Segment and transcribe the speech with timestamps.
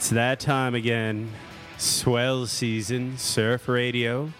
[0.00, 1.30] It's that time again.
[1.76, 4.32] Swell season, surf radio.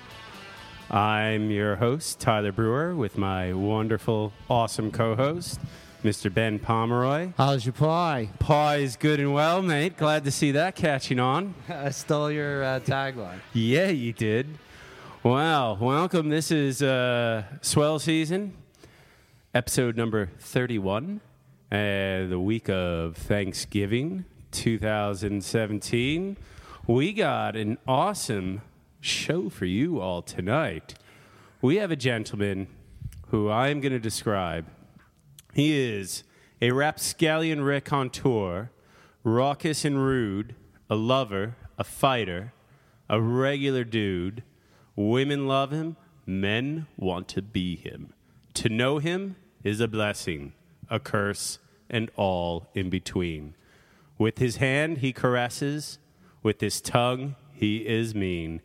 [0.91, 5.61] I'm your host, Tyler Brewer, with my wonderful, awesome co host,
[6.03, 6.33] Mr.
[6.33, 7.35] Ben Pomeroy.
[7.37, 8.31] How's your pie?
[8.39, 9.99] Pie is good and well, mate.
[9.99, 11.55] Glad to see that catching on.
[11.69, 13.41] I stole your uh, tagline.
[13.53, 14.47] Yeah, you did.
[15.23, 15.75] Wow.
[15.75, 16.31] Welcome.
[16.31, 18.57] This is uh, swell season,
[19.53, 21.21] episode number 31,
[21.71, 26.37] uh, the week of Thanksgiving 2017.
[26.87, 28.63] We got an awesome
[29.01, 30.95] show for you all tonight.
[31.63, 32.69] We have a gentleman
[33.29, 34.67] who I'm going to describe.
[35.53, 36.25] He is
[36.61, 38.71] a rapscallion raconteur,
[39.25, 40.55] raucous and rude,
[40.89, 42.53] a lover, a fighter,
[43.09, 44.43] a regular dude.
[44.97, 48.13] Women love him, men want to be him.
[48.55, 50.53] To know him is a blessing,
[50.89, 53.55] a curse, and all in between.
[54.21, 55.99] With his hand he caresses,
[56.43, 58.61] with his tongue he is mean.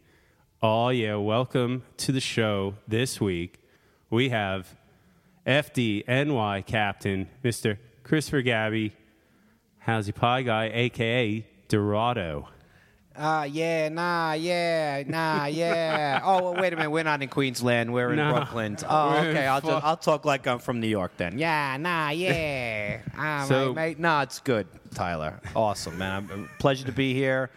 [0.61, 3.61] Oh, yeah, welcome to the show this week.
[4.09, 4.75] We have
[5.47, 7.77] FDNY captain, Mr.
[8.03, 8.97] Christopher Gabby,
[9.79, 12.49] How's pie guy, aka Dorado.
[13.17, 16.19] Ah, yeah, nah, yeah, nah, yeah.
[16.25, 16.89] oh, well, wait a minute.
[16.91, 17.93] We're not in Queensland.
[17.93, 18.33] We're in No.
[18.33, 18.77] Brooklyn.
[18.89, 19.47] Oh, We're in okay.
[19.47, 21.37] I'll, just, I'll talk like I'm from New York then.
[21.39, 22.99] Yeah, nah, yeah.
[23.17, 23.99] Ah, So- mate, mate.
[23.99, 25.39] Nah, it's good, Tyler.
[25.55, 26.27] Awesome, man.
[26.31, 27.49] I'm, pleasure to be here.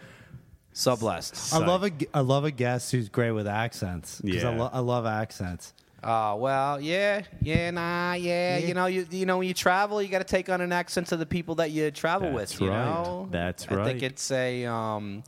[0.71, 1.53] So blessed.
[1.53, 4.21] I love a I love a guest who's great with accents.
[4.21, 4.57] 'cause I, Yeah.
[4.57, 5.73] lo- I love accents.
[6.01, 8.59] Oh well, yeah, yeah, nah, yeah.
[8.59, 11.07] You know, you you know, when you travel, you got to take on an accent
[11.07, 12.61] to the people that you travel That's with.
[12.61, 12.85] You right.
[12.85, 13.73] know, That's right.
[13.73, 13.85] I right.
[13.87, 15.23] think it's a um,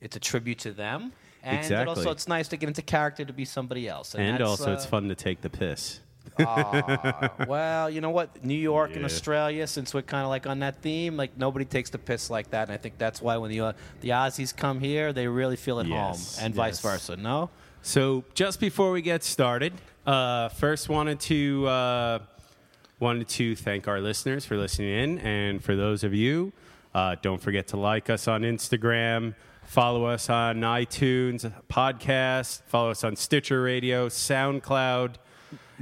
[0.00, 1.12] it's a tribute to them,
[1.42, 1.88] and Exactly.
[1.88, 4.14] also it's nice to get into character to be somebody else.
[4.14, 6.00] And that's, also, it's uh, fun to take the piss.
[6.38, 8.44] aw, well, you know what?
[8.44, 11.90] New York and Australia, since we're kind of like on that theme, like nobody takes
[11.90, 14.80] the piss like that, and I think that's why when the uh, the Aussies come
[14.80, 17.16] here, they really feel at Yes, home, and vice versa.
[17.16, 17.50] No.
[17.82, 19.72] So, just before we get started,
[20.06, 22.18] uh, first wanted to uh,
[22.98, 26.52] wanted to thank our listeners for listening in, and for those of you,
[26.94, 29.34] uh, don't forget to like us on Instagram,
[29.66, 35.16] follow us on iTunes podcast, follow us on Stitcher Radio, SoundCloud.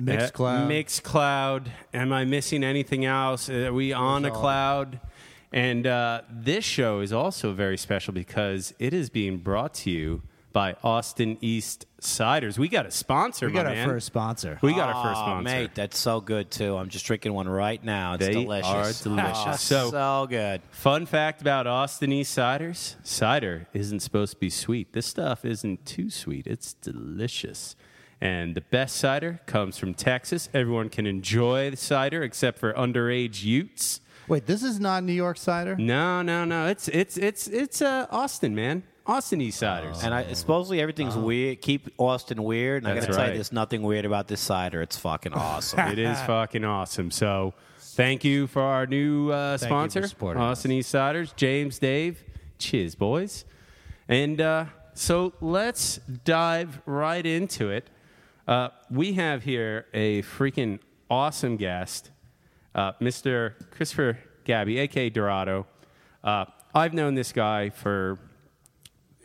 [0.00, 0.64] Mixcloud.
[0.64, 1.68] Uh, Mixcloud.
[1.92, 3.48] Am I missing anything else?
[3.48, 4.40] Are we on a all.
[4.40, 5.00] cloud?
[5.52, 10.22] And uh, this show is also very special because it is being brought to you
[10.54, 12.56] by Austin East Ciders.
[12.56, 14.58] We got a sponsor, We got my our first sponsor.
[14.62, 15.42] We got our first Aw, sponsor.
[15.42, 15.74] mate.
[15.74, 16.76] That's so good too.
[16.76, 18.14] I'm just drinking one right now.
[18.14, 18.66] It's They delicious.
[18.70, 19.36] are delicious.
[19.46, 20.62] Oh, So- so good.
[20.70, 24.92] Fun fact about Austin East Ciders cider isn't supposed to be sweet.
[24.94, 27.74] This stuff isn't too sweet, it's delicious.
[28.20, 30.48] And the best cider comes from Texas.
[30.54, 34.00] Everyone can enjoy the cider except for underage Utes.
[34.28, 35.76] Wait, this is not New York cider.
[35.76, 36.68] No, no, no.
[36.68, 38.84] It's it's it's it's uh, Austin, man.
[39.06, 40.02] Austin East Ciders.
[40.02, 41.60] And I supposedly everything's weird.
[41.60, 42.82] Keep Austin weird.
[42.82, 43.32] And I That's gotta tell right.
[43.32, 44.80] you, there's nothing weird about this cider.
[44.80, 45.80] It's fucking awesome.
[45.92, 47.10] it is fucking awesome.
[47.10, 51.36] So, thank you for our new uh, Thank you for sponsor, supporting Austin East Ciders,
[51.36, 52.22] James, Dave.
[52.58, 53.44] Cheers, boys.
[54.08, 57.90] And uh, so let's dive right into it.
[58.46, 60.78] Uh, we have here a freaking
[61.10, 62.10] awesome guest,
[62.74, 63.54] uh, Mr.
[63.70, 65.66] Christopher Gabby, aka Dorado.
[66.22, 66.44] Uh,
[66.74, 68.18] I've known this guy for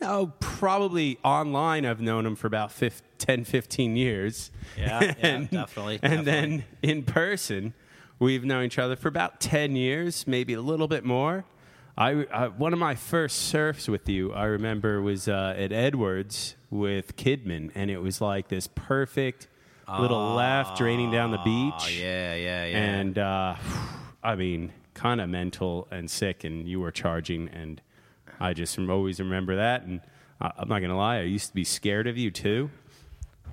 [0.02, 1.84] Oh, probably online.
[1.84, 4.50] I've known him for about 15, 10, 15 years.
[4.76, 6.24] Yeah, yeah, definitely, And definitely.
[6.24, 7.74] then in person,
[8.18, 11.44] we've known each other for about 10 years, maybe a little bit more.
[11.98, 16.56] I, I one of my first surfs with you, I remember, was uh, at Edwards
[16.70, 19.48] with Kidman, and it was like this perfect
[19.98, 21.98] little laugh draining down the Oh, beach.
[22.00, 22.76] yeah, yeah, yeah.
[22.78, 23.56] And uh,
[24.22, 27.82] I mean, kind of mental and sick, and you were charging, and
[28.40, 29.82] I just always remember that.
[29.82, 30.00] And
[30.40, 32.70] I, I'm not gonna lie, I used to be scared of you too.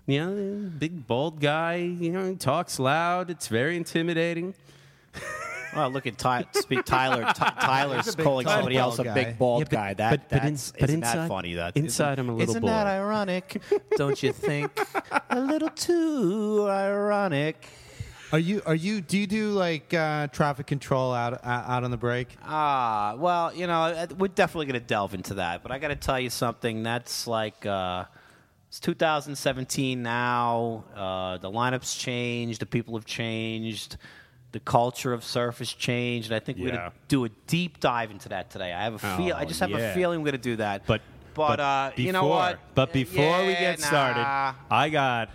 [0.05, 1.75] You know, big bald guy.
[1.75, 3.29] You know, he talks loud.
[3.29, 4.53] It's very intimidating.
[5.75, 7.23] Well, look at Ty- speak Tyler.
[7.35, 9.33] Ty- Tyler's He's a big, calling tall, somebody else a bald big guy.
[9.33, 9.93] bald Yeah, but- guy.
[9.95, 11.53] That, but- but in- that's, but isn't that funny?
[11.55, 12.67] That inside isn't- I'm a little Isn't boy.
[12.69, 13.61] that ironic?
[13.97, 14.71] Don't you think?
[15.29, 17.67] a little too ironic.
[18.33, 18.61] Are you?
[18.65, 18.99] Are you?
[18.99, 22.35] Do you do like uh, traffic control out uh, out on the break?
[22.43, 25.63] Ah, well, you know, uh, we're definitely going to delve into that.
[25.63, 26.83] But I got to tell you something.
[26.83, 28.03] That's like uh,
[28.67, 30.83] it's 2017 now.
[30.93, 32.59] Uh, the lineups changed.
[32.59, 33.95] The people have changed.
[34.51, 36.29] The culture of surf has changed.
[36.29, 36.75] And I think we're Yeah.
[36.75, 38.73] going to do a deep dive into that today.
[38.73, 39.35] I have a feel.
[39.37, 39.77] I Oh, just have yeah.
[39.77, 40.85] a feeling we're going to do that.
[40.85, 41.01] But
[41.33, 42.59] but, uh, you know what?
[42.73, 44.25] But before we Yeah, get started.
[44.71, 45.29] I got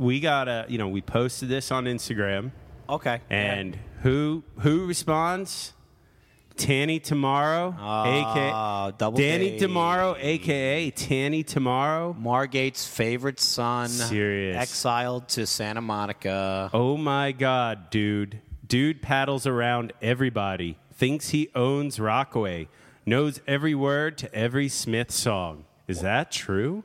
[0.00, 2.50] we got a you know we posted this on Instagram,
[2.88, 3.20] okay.
[3.28, 5.74] and who who responds?
[6.56, 9.58] Tanny Tomorrow, Oh, aka double Danny K.
[9.58, 12.14] Tomorrow, aka Tanny Tomorrow.
[12.20, 14.56] Margate's favorite son, Serious.
[14.56, 16.68] exiled to Santa Monica.
[16.74, 18.40] Oh my God, dude!
[18.66, 22.68] Dude paddles around everybody, thinks he owns Rockaway,
[23.06, 25.64] knows every word to every Smith song.
[25.88, 26.84] Is that true?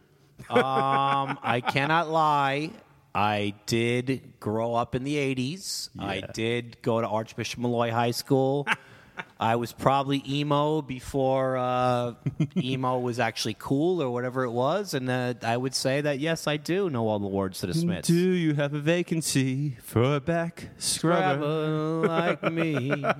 [0.49, 2.71] Um, I cannot lie.
[3.15, 5.89] I did grow up in the 80s.
[5.97, 8.67] I did go to Archbishop Molloy High School.
[9.39, 12.15] I was probably emo before uh,
[12.57, 14.93] emo was actually cool or whatever it was.
[14.93, 17.73] And uh, I would say that, yes, I do know all the words to the
[17.73, 18.09] Smiths.
[18.09, 22.05] Do you have a vacancy for a back scrubber?
[22.07, 22.91] Like me.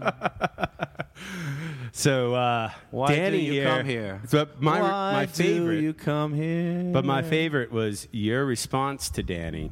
[1.91, 3.63] So, uh, Why Danny do you here.
[3.69, 4.21] come here?
[4.27, 6.91] So my Why my do favorite, you come here?
[6.91, 9.71] but my favorite was your response to Danny.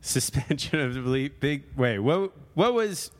[0.00, 1.40] Suspension of belief.
[1.40, 1.98] Big wait.
[1.98, 3.10] What what was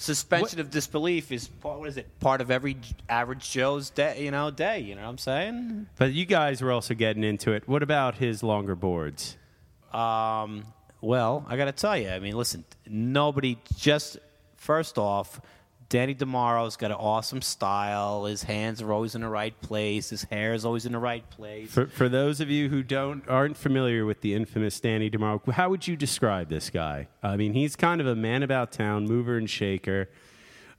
[0.00, 2.08] suspension of disbelief is part, what is it?
[2.20, 2.76] Part of every
[3.08, 4.80] average Joe's day, you know, day.
[4.80, 5.86] You know what I'm saying?
[5.96, 7.68] But you guys were also getting into it.
[7.68, 9.36] What about his longer boards?
[9.92, 10.64] Um,
[11.00, 12.10] well, I got to tell you.
[12.10, 13.58] I mean, listen, nobody.
[13.76, 14.18] Just
[14.56, 15.40] first off,
[15.90, 18.24] Danny Demaro's got an awesome style.
[18.24, 20.10] His hands are always in the right place.
[20.10, 21.68] His hair is always in the right place.
[21.68, 25.68] For, for those of you who don't aren't familiar with the infamous Danny Demaro, how
[25.68, 27.08] would you describe this guy?
[27.24, 30.08] I mean, he's kind of a man about town, mover and shaker.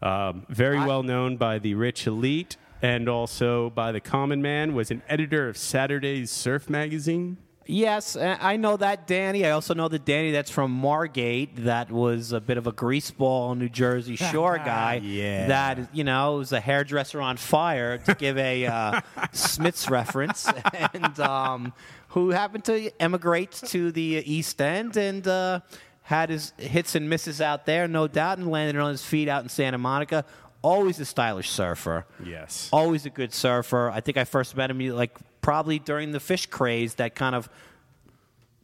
[0.01, 4.73] Um, very well known by the rich elite and also by the common man.
[4.73, 7.37] Was an editor of Saturday's Surf magazine.
[7.67, 9.45] Yes, uh, I know that Danny.
[9.45, 11.63] I also know the Danny that's from Margate.
[11.63, 14.95] That was a bit of a greaseball New Jersey Shore guy.
[15.03, 15.47] Yeah.
[15.47, 20.47] That you know was a hairdresser on fire to give a uh, Smiths reference,
[20.93, 21.73] and um,
[22.09, 25.27] who happened to emigrate to the East End and.
[25.27, 25.59] Uh,
[26.03, 29.43] had his hits and misses out there, no doubt, and landed on his feet out
[29.43, 30.25] in Santa Monica.
[30.61, 32.69] Always a stylish surfer Yes.
[32.71, 33.89] always a good surfer.
[33.89, 36.95] I think I first met him like probably during the fish craze.
[36.95, 37.49] That kind of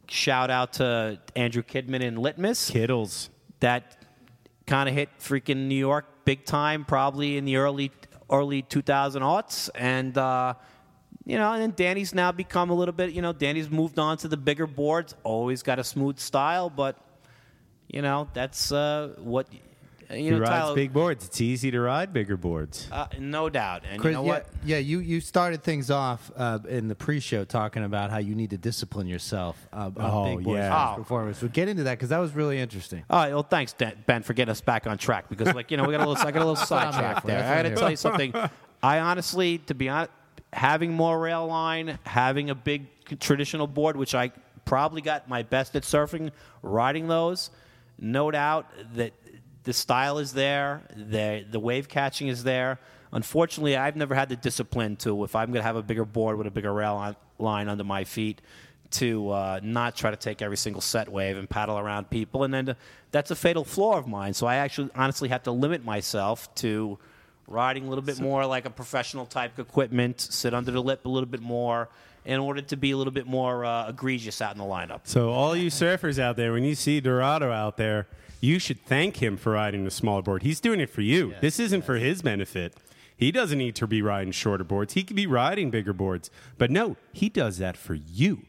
[0.08, 2.70] shout out to Andrew Kidman and Litmus.
[2.70, 3.30] Kittles.
[3.60, 4.04] That
[4.66, 7.90] kind of hit freaking New York big time, probably in the early
[8.30, 10.16] early 2000 aughts, and.
[10.16, 10.54] Uh,
[11.24, 14.16] you know, and then Danny's now become a little bit, you know, Danny's moved on
[14.18, 16.96] to the bigger boards, always got a smooth style, but,
[17.86, 19.46] you know, that's uh, what,
[20.10, 21.24] you He know, rides Tyler, big boards.
[21.26, 22.88] It's easy to ride bigger boards.
[22.90, 23.82] uh, no doubt.
[23.90, 24.46] And Chris, you know yeah, what?
[24.64, 28.50] yeah, you, you started things off uh, in the pre-show talking about how you need
[28.50, 30.86] to discipline yourself uh, on Oh, big boys yeah.
[30.88, 31.42] first performance.
[31.42, 33.04] We'll get into that because that was really interesting.
[33.10, 33.32] All right.
[33.32, 35.92] Well, thanks, Dan- Ben, for getting us back on track because, like, you know, we
[35.92, 37.26] got a little, I got a little what I'm here sidetrack for.
[37.28, 37.44] there.
[37.44, 38.32] I got to tell you something.
[38.82, 40.10] I honestly, to be honest,
[40.52, 42.86] having more rail line, having a big
[43.20, 44.32] traditional board, which I
[44.64, 46.30] probably got my best at surfing,
[46.62, 47.50] riding those,
[47.98, 49.12] no doubt that
[49.68, 52.78] the style is there, the the wave catching is there.
[53.12, 56.38] Unfortunately, I've never had the discipline to, if I'm going to have a bigger board
[56.38, 58.40] with a bigger rail line, line under my feet,
[58.92, 62.44] to uh, not try to take every single set wave and paddle around people.
[62.44, 62.76] And then to,
[63.10, 64.32] that's a fatal flaw of mine.
[64.32, 66.98] So I actually honestly have to limit myself to
[67.46, 71.10] riding a little bit more like a professional type equipment, sit under the lip a
[71.10, 71.90] little bit more
[72.24, 75.00] in order to be a little bit more uh, egregious out in the lineup.
[75.04, 78.06] So, all you surfers out there, when you see Dorado out there,
[78.40, 80.42] you should thank him for riding the smaller board.
[80.42, 81.34] He's doing it for you.
[81.40, 82.74] this isn't for his benefit.
[83.16, 84.94] He doesn't need to be riding shorter boards.
[84.94, 86.30] He could be riding bigger boards.
[86.56, 88.42] But no, he does that for you.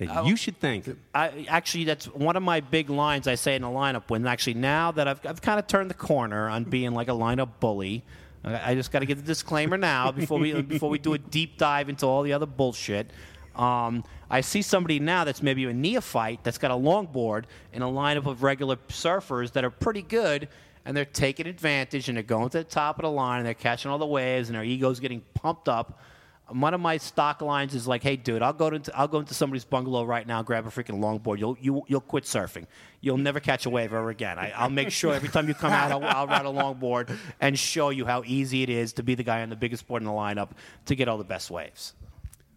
[0.00, 0.24] And Oh.
[0.26, 0.98] you should thank him.
[1.14, 4.04] I, actually, that's one of my big lines I say in a lineup.
[4.08, 7.12] When actually now that I've, I've kind of turned the corner on being like a
[7.12, 8.04] lineup bully,
[8.44, 11.18] I I just got to get the disclaimer now before we before we do a
[11.18, 13.10] deep dive into all the other bullshit.
[13.54, 17.86] Um, I see somebody now that's maybe a neophyte that's got a longboard in a
[17.86, 20.48] lineup of regular surfers that are pretty good.
[20.84, 23.54] and they're taking advantage and they're going to the top of the line and they're
[23.54, 26.00] catching all the waves and their ego's getting pumped up.
[26.48, 29.34] One of my stock lines is like, "Hey, dude, I'll go into I'll go into
[29.34, 31.40] somebody's bungalow right now, grab a freaking longboard.
[31.40, 32.66] You'll you, you'll quit surfing.
[33.00, 34.38] You'll never catch a wave ever again.
[34.38, 37.58] I, I'll make sure every time you come out, I'll, I'll ride a longboard and
[37.58, 40.06] show you how easy it is to be the guy on the biggest board in
[40.06, 40.50] the lineup
[40.84, 41.94] to get all the best waves.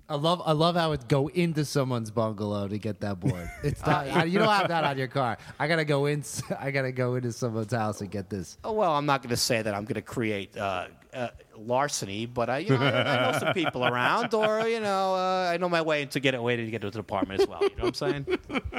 [0.10, 3.50] I love I love how it go into someone's bungalow to get that board.
[3.64, 5.38] It's not you don't have that on your car.
[5.60, 6.24] I gotta go in.
[6.60, 8.58] I gotta go into someone's house and get this.
[8.64, 12.26] Oh, well, I'm not going to say that I'm going to create uh, uh, larceny,
[12.26, 15.70] but I, you know, I know some people around, or you know, uh, I know
[15.70, 17.62] my way to get away to get to the apartment as well.
[17.62, 18.26] You know what I'm saying?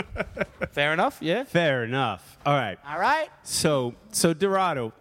[0.73, 1.19] Fair enough.
[1.21, 1.45] Yeah.
[1.45, 2.39] Fair enough.
[2.45, 2.79] All right.
[2.87, 3.29] All right.
[3.43, 4.93] So, so Dorado,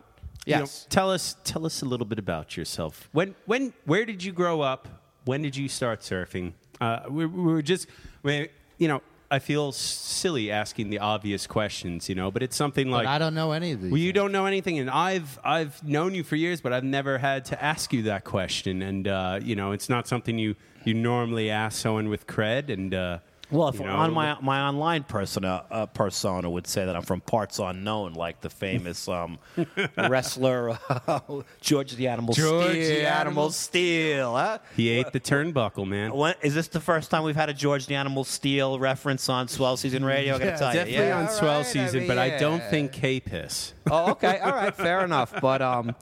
[0.45, 0.85] you know, Yes.
[0.89, 3.09] tell us tell us a little bit about yourself.
[3.11, 4.87] When when where did you grow up?
[5.29, 6.53] When did you start surfing?
[6.81, 7.85] Uh, we, we were just,
[8.23, 12.89] we, you know, I feel silly asking the obvious questions, you know, but it's something
[12.89, 13.91] like But I don't know any of these.
[13.91, 14.15] Well, you things.
[14.15, 17.63] don't know anything, and I've I've known you for years, but I've never had to
[17.63, 21.79] ask you that question, and uh, you know, it's not something you you normally ask
[21.79, 23.19] someone with cred, and uh,
[23.51, 27.01] Well, if you know, on my my online persona uh, persona would say that I'm
[27.01, 29.39] from parts unknown, like the famous um,
[29.97, 31.19] wrestler uh,
[31.61, 32.95] George the Animal George Steele.
[32.99, 34.33] the Animal Steele.
[34.35, 34.59] Huh?
[34.75, 36.13] he ate the turnbuckle, man.
[36.13, 39.47] When, is this the first time we've had a George the Animal Steele reference on
[39.47, 40.35] Swell Season Radio?
[40.35, 41.19] I got to Yeah, tell you, Definitely yeah.
[41.19, 43.73] on swell right, I season, mean, but I don't think K-Piss.
[43.89, 44.37] Oh, okay.
[44.39, 44.75] All right.
[44.75, 45.33] Fair enough.
[45.41, 45.95] But um,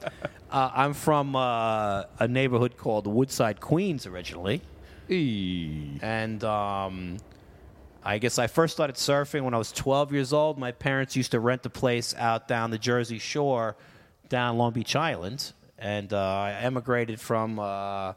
[0.50, 4.60] uh, I'm from uh, a neighborhood called Woodside, Queens, originally.
[5.10, 7.16] And um,
[8.08, 10.58] I guess I first started surfing when I was 12 years old.
[10.58, 13.76] My parents used to rent a place out down the Jersey Shore,
[14.30, 15.52] down Long Beach Island.
[15.78, 17.58] And uh, I emigrated from.
[17.58, 18.14] Uh,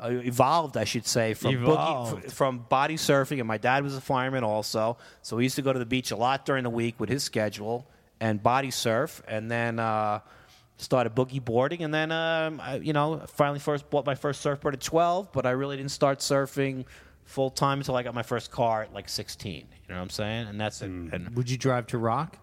[0.00, 3.96] uh, evolved, I should say, from boogie, f- from body surfing, and my dad was
[3.96, 4.96] a fireman also.
[5.22, 7.22] So we used to go to the beach a lot during the week with his
[7.22, 7.86] schedule
[8.18, 10.18] and body surf, and then uh,
[10.78, 14.74] started boogie boarding, and then um, I, you know finally first bought my first surfboard
[14.74, 16.84] at 12, but I really didn't start surfing
[17.24, 19.54] full time until I got my first car at like 16.
[19.54, 20.48] You know what I'm saying?
[20.48, 20.86] And that's it.
[20.86, 22.38] And Would you drive to Rock?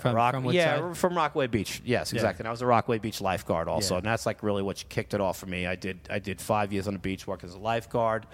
[0.00, 0.96] From, Rock, from yeah, side?
[0.96, 1.82] from Rockaway Beach.
[1.84, 2.42] Yes, exactly.
[2.42, 3.98] And I was a Rockaway Beach lifeguard also, Yeah.
[3.98, 5.66] and that's like really what kicked it off for me.
[5.66, 8.26] I did I did five years on the beach, work as a lifeguard,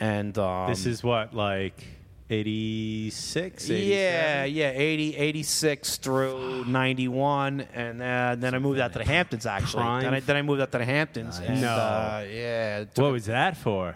[0.00, 1.84] and um, This is what like
[2.30, 9.04] 86, yeah, yeah, 80, 86 through 91, and uh, then I moved out to the
[9.04, 9.82] Hamptons, actually.
[9.82, 10.02] Prime.
[10.02, 11.38] Then I, then I moved out to the Hamptons.
[11.38, 11.68] And, No.
[11.68, 12.84] Uh, yeah.
[12.94, 13.94] What was that for?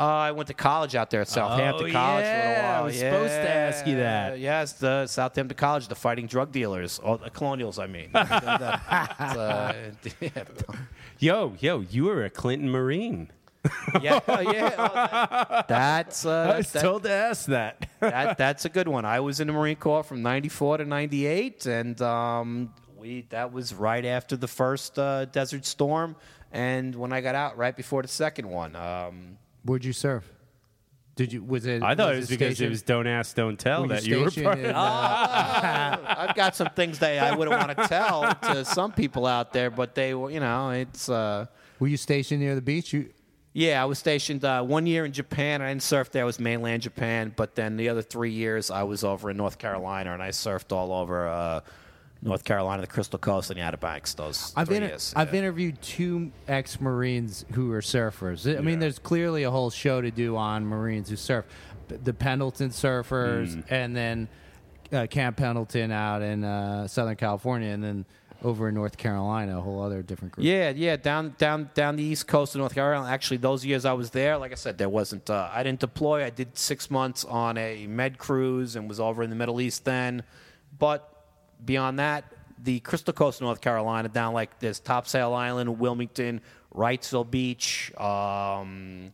[0.00, 2.70] Uh, I went to college out there at Southampton Oh, College for a little yeah,
[2.70, 2.84] I while.
[2.86, 4.38] was supposed to ask you that.
[4.38, 8.08] Yes, the Southampton College, the fighting drug dealers, or the colonials, I mean.
[8.14, 9.74] uh,
[11.18, 13.30] Yo, yo, you were a Clinton Marine.
[14.00, 14.74] yeah, oh, yeah.
[14.78, 17.86] oh, that- that's uh, I was that- told to ask that.
[18.00, 19.04] that, that's a good one.
[19.04, 23.74] I was in the Marine Corps from '94 to '98, and um, we that was
[23.74, 26.16] right after the first uh, Desert Storm,
[26.52, 28.74] and when I got out, right before the second one.
[28.74, 30.30] Um, Where'd you surf?
[31.16, 31.42] Did you?
[31.44, 31.82] Was it?
[31.82, 34.20] I thought it was because it stationed- was "Don't Ask, Don't Tell" were that you
[34.20, 34.76] were stationed part in, of.
[34.76, 39.52] uh, I've got some things that I wouldn't want to tell to some people out
[39.52, 41.08] there, but they, were, you know, it's.
[41.08, 41.46] Uh,
[41.78, 42.92] were you stationed near the beach?
[42.94, 43.10] You,
[43.52, 45.60] yeah, I was stationed uh, one year in Japan.
[45.60, 47.34] I didn't surf there; it was mainland Japan.
[47.36, 50.72] But then the other three years, I was over in North Carolina, and I surfed
[50.72, 51.60] all over uh,
[52.22, 54.12] North Carolina, the Crystal Coast, and the Outer Banks.
[54.14, 55.12] Those I've, inter- years.
[55.16, 55.40] I've yeah.
[55.40, 58.58] interviewed two ex Marines who are surfers.
[58.58, 61.44] I mean, there's clearly a whole show to do on Marines who surf.
[61.88, 63.64] The Pendleton surfers, Mm.
[63.68, 64.28] and then
[64.92, 68.04] uh, Camp Pendleton out in uh, Southern California, and then
[68.42, 70.46] over in North Carolina, a whole other different group.
[70.46, 73.10] Yeah, yeah, down down down the east coast of North Carolina.
[73.12, 75.28] Actually, those years I was there, like I said, there wasn't.
[75.28, 76.24] Uh, I didn't deploy.
[76.24, 79.84] I did six months on a med cruise and was over in the Middle East
[79.84, 80.22] then.
[80.78, 81.09] But
[81.64, 82.24] beyond that,
[82.62, 86.40] the Crystal Coast of North Carolina, down like there's Topsail Island, Wilmington,
[86.74, 89.12] Wrightsville Beach, um,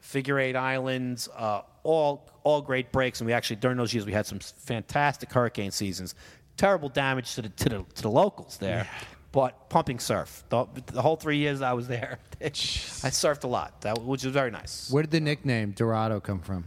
[0.00, 3.20] Figure Eight Islands, uh, all all great breaks.
[3.20, 6.14] And we actually during those years we had some fantastic hurricane seasons.
[6.56, 8.88] Terrible damage to the to the, to the locals there,
[9.32, 10.44] but pumping surf.
[10.48, 14.32] The, the whole three years I was there, I surfed a lot, that, which was
[14.32, 14.90] very nice.
[14.90, 16.66] Where did the nickname Dorado come from?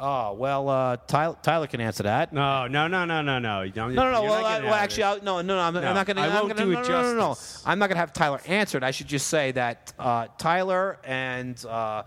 [0.00, 2.32] Oh well, uh, Tyler, Tyler can answer that.
[2.32, 3.64] No, no, no, no, no, no.
[3.64, 4.22] No, no, no.
[4.22, 5.22] Well, I, well actually, this.
[5.22, 5.58] I, no, no, no.
[5.60, 6.22] I'm, No, I'm not going to.
[6.22, 7.36] I won't gonna, do no, it no, no, no, no.
[7.66, 8.84] I'm not going to have Tyler answer it.
[8.84, 12.04] I should just say that uh, Tyler and uh,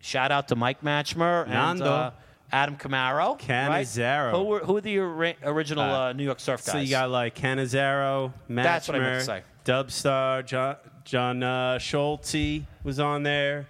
[0.00, 2.10] shout out to Mike Matchmer and uh,
[2.50, 3.38] Adam Camaro.
[3.48, 3.86] right?
[4.32, 6.72] Who were who are the ori- original Uh, uh, New York surf guys?
[6.72, 9.42] So you got like Canizaro, Matchmer, That's what I meant to say.
[9.64, 13.68] Dubstar, John, John uh, Schulte was on there.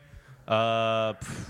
[0.49, 1.47] Uh, pff,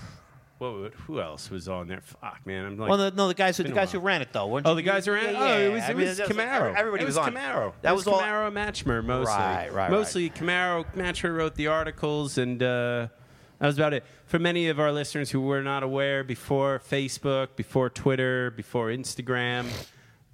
[0.61, 2.03] Whoa, who else was on there?
[2.03, 2.67] Fuck, man.
[2.67, 4.47] I'm like, Well, the, no, the guys who the guys who ran it though.
[4.47, 4.77] weren't Oh, you?
[4.77, 5.33] the guys around.
[5.33, 6.75] Yeah, oh, yeah, it was, I it mean, was that's- Camaro.
[6.77, 7.33] Everybody it was, was on.
[7.33, 7.73] Camaro.
[7.81, 8.21] That it was, was all.
[8.21, 9.35] Camaro Matchmer mostly.
[9.35, 10.85] Right, right, Mostly Camaro.
[10.95, 13.09] Matchmer wrote the articles, and uh,
[13.59, 14.05] that was about it.
[14.27, 19.67] For many of our listeners who were not aware, before Facebook, before Twitter, before Instagram,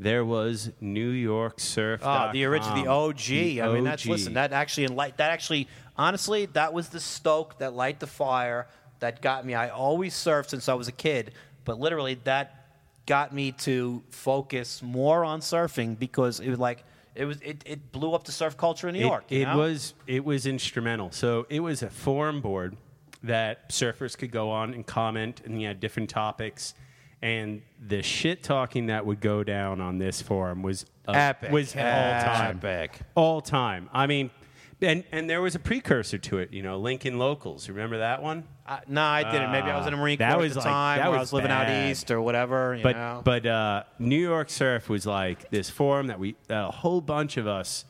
[0.01, 2.01] there was New York Surf.
[2.03, 3.31] Oh, the original, the OG.
[3.65, 4.35] I mean, that's listen.
[4.35, 5.19] That actually enlight.
[5.19, 8.67] That actually, honestly, that was the stoke that light the fire
[9.01, 9.55] that got me.
[9.55, 11.33] I always surfed since I was a kid,
[11.65, 12.67] but literally that
[13.07, 16.85] got me to focus more on surfing because it was like
[17.15, 19.25] it was it, it blew up the surf culture in New It- York.
[19.29, 19.59] you It, know?
[19.59, 21.11] was it was instrumental.
[21.13, 22.77] So it was a forum board
[23.23, 26.75] that surfers could go on and comment, and you had different topics.
[27.23, 31.51] And the shit talking that would go down on this forum was uh, Epic.
[31.51, 33.01] was all time, Epic.
[33.15, 33.89] all time.
[33.93, 34.31] I mean,
[34.83, 36.53] and and there was a precursor to it.
[36.53, 37.69] You know, Lincoln Locals.
[37.69, 38.45] Remember that one?
[38.67, 39.53] Uh, no, I didn't.
[39.53, 41.15] Maybe I was in a Marine Corps that at was the like- time, that or
[41.17, 41.91] I was was living out bad.
[41.91, 42.75] east or whatever.
[42.75, 43.23] You but know?
[43.25, 47.37] but uh, New York Surf was like this forum that we that a whole bunch
[47.37, 47.85] of us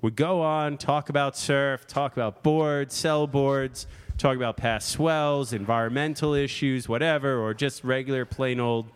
[0.00, 3.86] would go on, talk about surf, talk about boards, sell boards,
[4.18, 8.90] talk about past swells, environmental issues, whatever, or just regular plain old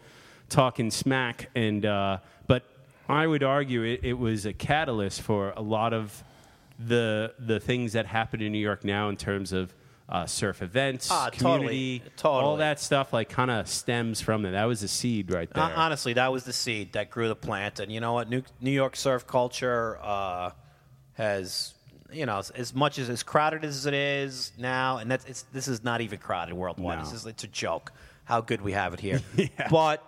[0.49, 1.49] talking smack.
[1.55, 2.65] And uh, but
[3.09, 6.25] I would argue it, it was a catalyst for a lot of
[6.79, 9.75] the the things that happen in New York now in terms of
[10.09, 12.45] uh, surf events, Ah, community, Totally.
[12.45, 13.13] all that stuff.
[13.13, 14.53] Like kind of stems from that.
[14.53, 15.65] That was the seed right there.
[15.65, 17.81] Hon- Honestly, that was the seed that grew the plant.
[17.81, 18.29] And you know what?
[18.31, 20.51] New, New York surf culture uh,
[21.15, 21.75] has,
[22.13, 25.43] you know, as, as much as as crowded as it is now, and that's it's,
[25.53, 26.99] this is not even crowded worldwide.
[26.99, 27.05] No.
[27.05, 27.93] This is it's a joke
[28.25, 29.21] how good we have it here.
[29.71, 30.03] But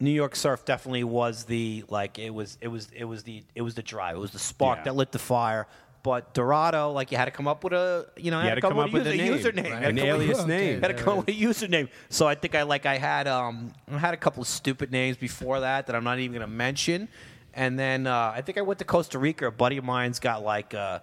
[0.00, 3.62] New York surf definitely was the like it was it was it was the it
[3.62, 4.16] was the drive.
[4.16, 4.84] It was the spark Yeah.
[4.84, 5.66] that lit the fire.
[6.02, 8.62] But Dorado, like you had to come up with a you know You had to
[8.62, 9.82] come up with a name, username, right.
[9.82, 10.80] Had an come alias name.
[10.80, 11.90] had to come up with a username.
[12.08, 15.18] So I think I like I had um I had a couple of stupid names
[15.18, 17.06] before that that I'm not even gonna mention,
[17.52, 19.48] and then uh, I think I went to Costa Rica.
[19.48, 21.00] A buddy of mine's got like uh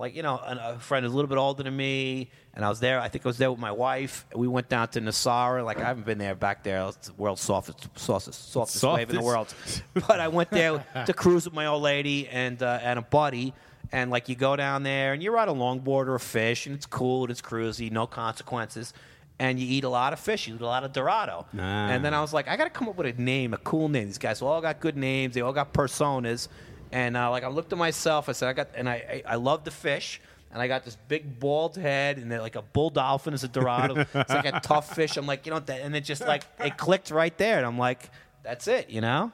[0.00, 2.70] like you know a, a friend is a little bit older than me, and I
[2.70, 2.98] was there.
[2.98, 4.26] I think I was there with my wife.
[4.34, 5.62] We went down to Nassau.
[5.62, 6.88] Like I haven't been there back there.
[6.88, 9.54] It's the world's softest softest softest, wave in the world.
[9.94, 13.52] But I went there to cruise with my old lady and uh, and a buddy.
[13.92, 16.74] And like you go down there and you're on a longboard or a fish and
[16.74, 18.94] it's cool and it's cruisy, no consequences.
[19.38, 21.46] And you eat a lot of fish, you eat a lot of Dorado.
[21.58, 21.88] Ah.
[21.88, 23.88] And then I was like, I got to come up with a name, a cool
[23.88, 24.06] name.
[24.06, 26.48] These guys all got good names, they all got personas.
[26.92, 29.34] And uh, like I looked at myself, I said, I got, and I, I, I
[29.36, 30.20] love the fish.
[30.52, 33.48] And I got this big bald head, and they're like a bull dolphin is a
[33.48, 34.04] Dorado.
[34.12, 35.16] it's like a tough fish.
[35.16, 37.78] I'm like, you know, that, and it just like it clicked right there, and I'm
[37.78, 38.10] like,
[38.42, 39.30] that's it, you know.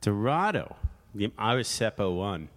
[0.00, 0.74] Dorado.
[1.14, 2.48] Yeah, I was Seppo one.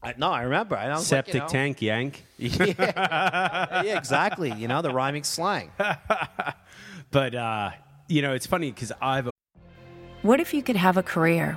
[0.00, 0.76] I, no, I remember.
[0.76, 2.24] I was Septic like, you know, tank yank.
[2.38, 4.52] yeah, yeah, exactly.
[4.52, 5.72] You know the rhyming slang.
[7.10, 7.70] But uh,
[8.08, 9.30] you know, it's funny because I've
[10.22, 11.56] What if you could have a career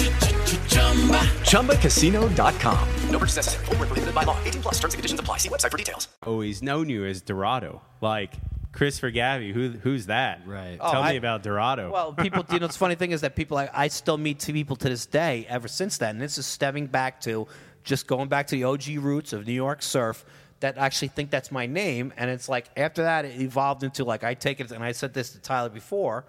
[1.45, 2.89] ChumbaCasino.com.
[3.09, 3.65] No purchase necessary.
[3.65, 4.37] Void where prohibited by law.
[4.43, 5.37] 18 plus terms and conditions apply.
[5.37, 6.07] See website for details.
[6.25, 7.81] always known you as Dorado.
[8.01, 8.33] Like
[8.73, 10.41] Christopher Gavi, who who's that?
[10.45, 10.77] Right.
[10.79, 11.91] Tell Oh, me about Dorado.
[11.91, 14.53] Well, people, you know, the funny thing is that people, I, I still meet two
[14.53, 16.11] people to this day ever since then.
[16.11, 17.47] And this is stemming back to
[17.83, 20.23] just going back to the OG roots of New York surf
[20.61, 22.13] that actually think that's my name.
[22.17, 25.13] And it's like, after that, it evolved into like, I take it, and I said
[25.13, 26.25] this to Tyler before,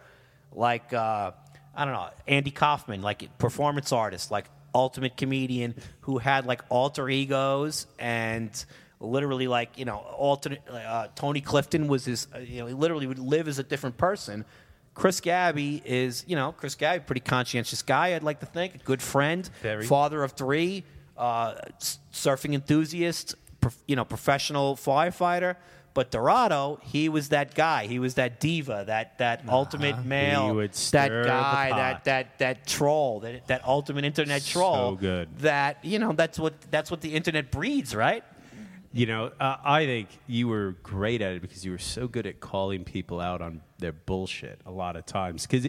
[0.52, 1.32] like, uh,
[1.74, 7.08] I don't know, Andy Kaufman, like performance artist, like ultimate comedian who had like alter
[7.08, 8.64] egos and
[9.00, 13.06] literally like you know alternate uh, Tony Clifton was his uh, you know he literally
[13.06, 14.44] would live as a different person.
[14.94, 18.78] Chris Gabby is you know Chris Gabby pretty conscientious guy I'd like to think a
[18.78, 19.84] good friend Very.
[19.86, 20.84] father of three
[21.16, 21.54] uh,
[22.12, 25.56] surfing enthusiast prof- you know professional firefighter
[25.94, 27.86] But Dorado, he was that guy.
[27.86, 33.46] He was that diva, that that ultimate male, that guy, that that that troll, that
[33.48, 34.92] that ultimate internet troll.
[34.92, 35.38] So good.
[35.40, 38.24] That you know, that's what that's what the internet breeds, right?
[38.94, 42.26] You know, uh, I think you were great at it because you were so good
[42.26, 45.46] at calling people out on their bullshit a lot of times.
[45.46, 45.68] Because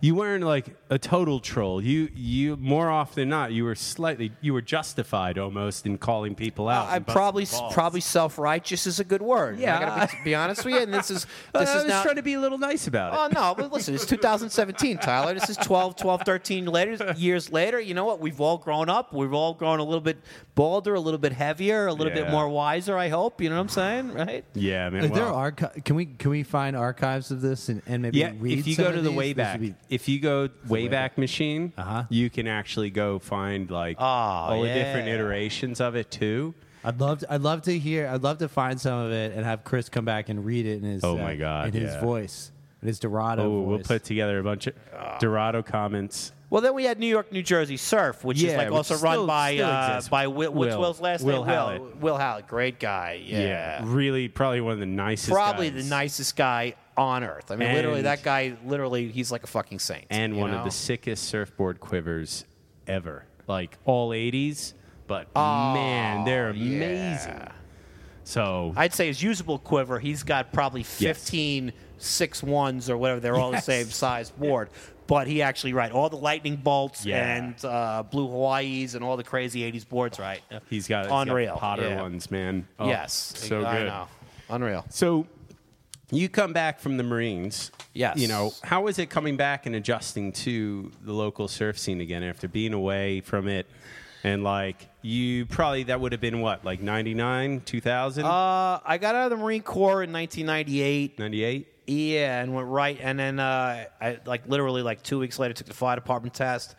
[0.00, 1.82] you weren't like a total troll.
[1.82, 6.34] You, you more often than not, you were slightly, you were justified almost in calling
[6.34, 6.88] people out.
[6.88, 9.58] I'm and busting probably probably self righteous is a good word.
[9.58, 9.76] Yeah.
[9.76, 10.80] I gotta be, be honest with you.
[10.80, 11.24] And this is
[11.54, 12.02] this I is was now.
[12.02, 13.18] trying to be a little nice about it.
[13.36, 15.34] Oh no, but listen, it's 2017, Tyler.
[15.34, 17.80] This is 12, 12, 13 later, years later.
[17.80, 18.20] You know what?
[18.20, 19.12] We've all grown up.
[19.12, 20.18] We've all grown a little bit
[20.54, 22.96] bolder, a little bit heavier, a little bit more wiser.
[22.96, 23.40] I hope.
[23.40, 24.44] You know what I'm saying, right?
[24.54, 25.04] yeah, man.
[25.06, 28.18] Are there well- archi- can we can we find archives of this and, and maybe
[28.18, 29.34] Yeah, read if you some go to the these?
[29.34, 32.04] This Wayback, be- if you go Wayback Machine, Uh-huh.
[32.10, 36.54] you can actually go find like Oh, all the different iterations of it too.
[36.86, 39.44] I'd love to, I'd love to hear I'd love to find some of it and
[39.44, 41.96] have Chris come back and read it in his Oh uh, my God, in his
[41.96, 42.50] voice
[42.82, 43.66] in his Dorado Oh, voice.
[43.68, 44.74] we'll put together a bunch of
[45.18, 46.32] Dorado comments.
[46.50, 49.10] Well, then we had New York, New Jersey Surf, which is like which also still-
[49.10, 50.80] run by uh, by Will, what's Will.
[50.80, 51.46] Will's last Will name?
[51.54, 51.80] Hallett.
[51.80, 53.20] Will, Will Hallett, great guy.
[53.24, 55.32] Yeah, really, probably one of the nicest.
[55.32, 55.82] probably guys.
[55.84, 57.50] the nicest guy on earth.
[57.50, 60.06] I mean, literally, that guy, literally, he's like a fucking saint.
[60.10, 60.58] and one know?
[60.58, 62.44] of the sickest surfboard quivers
[62.86, 63.24] ever.
[63.46, 64.72] Like all '80s,
[65.06, 67.48] but Oh, man, they're amazing.
[68.24, 73.20] So I'd say his usable quiver, he's got probably 15 six ones or whatever.
[73.20, 73.66] They're all Yes.
[73.66, 74.70] the same size board.
[75.06, 77.36] But he actually, right, all the lightning bolts Yeah.
[77.36, 80.40] and uh, blue Hawaii's and all the crazy 80s boards, right?
[80.70, 81.56] he's got, he's got Unreal.
[81.56, 82.00] Potter yeah.
[82.00, 82.66] ones, man.
[82.78, 83.34] Oh, yes.
[83.36, 83.86] so I good.
[83.88, 84.08] know.
[84.48, 84.86] Unreal.
[84.88, 85.26] So
[86.10, 87.70] you come back from the Marines.
[87.92, 88.18] Yes.
[88.18, 92.22] You know, how is it coming back and adjusting to the local surf scene again
[92.22, 93.66] after being away from it?
[94.22, 99.14] And like you probably that would have been what, like 99, 2000, Uh, I got
[99.14, 101.18] out of the Marine Corps in 1998.
[101.18, 101.68] 98?
[101.86, 105.66] Yeah, and went right, and then uh, I like literally like two weeks later took
[105.66, 106.74] the fire department test,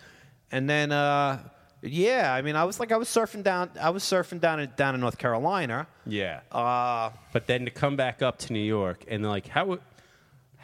[0.52, 1.38] and then uh,
[1.86, 4.72] yeah, I mean I was like I was surfing down, I was surfing down in,
[4.76, 5.88] down in North Carolina.
[6.06, 6.42] Yeah.
[6.52, 9.78] Uh, But then to come back up to New York and like how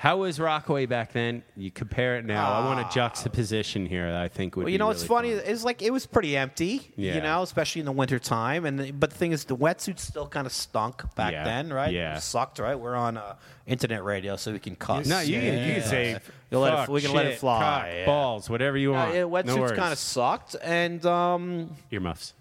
[0.01, 1.43] how was Rockaway back then?
[1.55, 2.51] You compare it now.
[2.51, 4.11] I want a juxtaposition here.
[4.11, 4.63] that I think would.
[4.63, 4.65] Ah.
[4.65, 5.45] well, you know what's really funny fun.
[5.45, 7.13] is like it was pretty empty, Yeah.
[7.13, 8.65] you know, especially in the winter time.
[8.65, 11.71] And the, but the thing is, the wetsuits still kind of stunk back Yeah, then,
[11.71, 11.93] right?
[11.93, 12.17] yeah.
[12.17, 12.73] it sucked, right?
[12.73, 13.35] We're on uh,
[13.67, 15.05] internet radio, so we can cuss.
[15.05, 16.17] No, you, can, you can say
[16.49, 18.05] You'll let it- fuck, we can let it shit, fly, cock, yeah.
[18.07, 19.13] balls, whatever you Uh, want.
[19.13, 22.33] yeah, wetsuits kind of sucked, and um, earmuffs.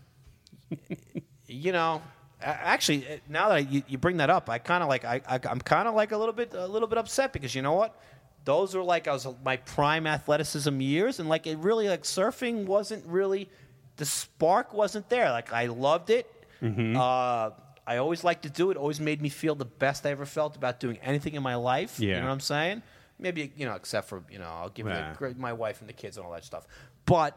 [1.47, 2.01] you know,
[2.43, 5.21] actually, uh, now that I, you, you bring that up, I kind of like I,
[5.29, 7.73] I I'm kind of like a little bit a little bit upset because you know
[7.75, 7.99] what?
[8.45, 12.65] Those were like I was my prime athleticism years, and like it really like surfing
[12.67, 13.49] wasn't really
[13.97, 15.31] the spark wasn't there.
[15.31, 16.27] Like I loved it.
[16.63, 16.97] Mm-hmm.
[16.97, 17.51] Uh,
[17.87, 18.77] I always liked to do it.
[18.77, 21.99] Always made me feel the best I ever felt about doing anything in my life.
[22.01, 22.83] You know what I'm saying?
[23.19, 25.13] Maybe you know, except for you know, I'll give Yeah.
[25.19, 26.67] the, my wife and the kids and all that stuff.
[27.05, 27.37] But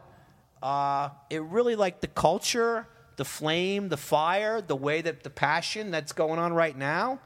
[0.62, 5.90] uh, it really like the culture, the flame, the fire, the way that the passion
[5.90, 7.20] that's going on right now.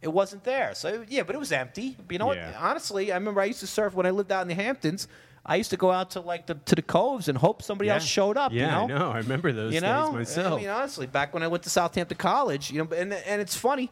[0.00, 0.74] It wasn't there.
[0.74, 1.96] So yeah, but it was empty.
[1.96, 2.50] But you know Yeah.
[2.52, 2.60] what?
[2.60, 5.06] Honestly, I remember I used to surf when I lived out in the Hamptons.
[5.44, 8.04] I used to go out to like the to the coves and hope somebody else
[8.04, 8.52] showed up.
[8.52, 8.94] Yeah, you know?
[8.94, 9.10] I know.
[9.10, 10.54] I remember those you know, days myself.
[10.54, 13.56] I mean, honestly, back when I went to Southampton College, you know, and and it's
[13.56, 13.90] funny.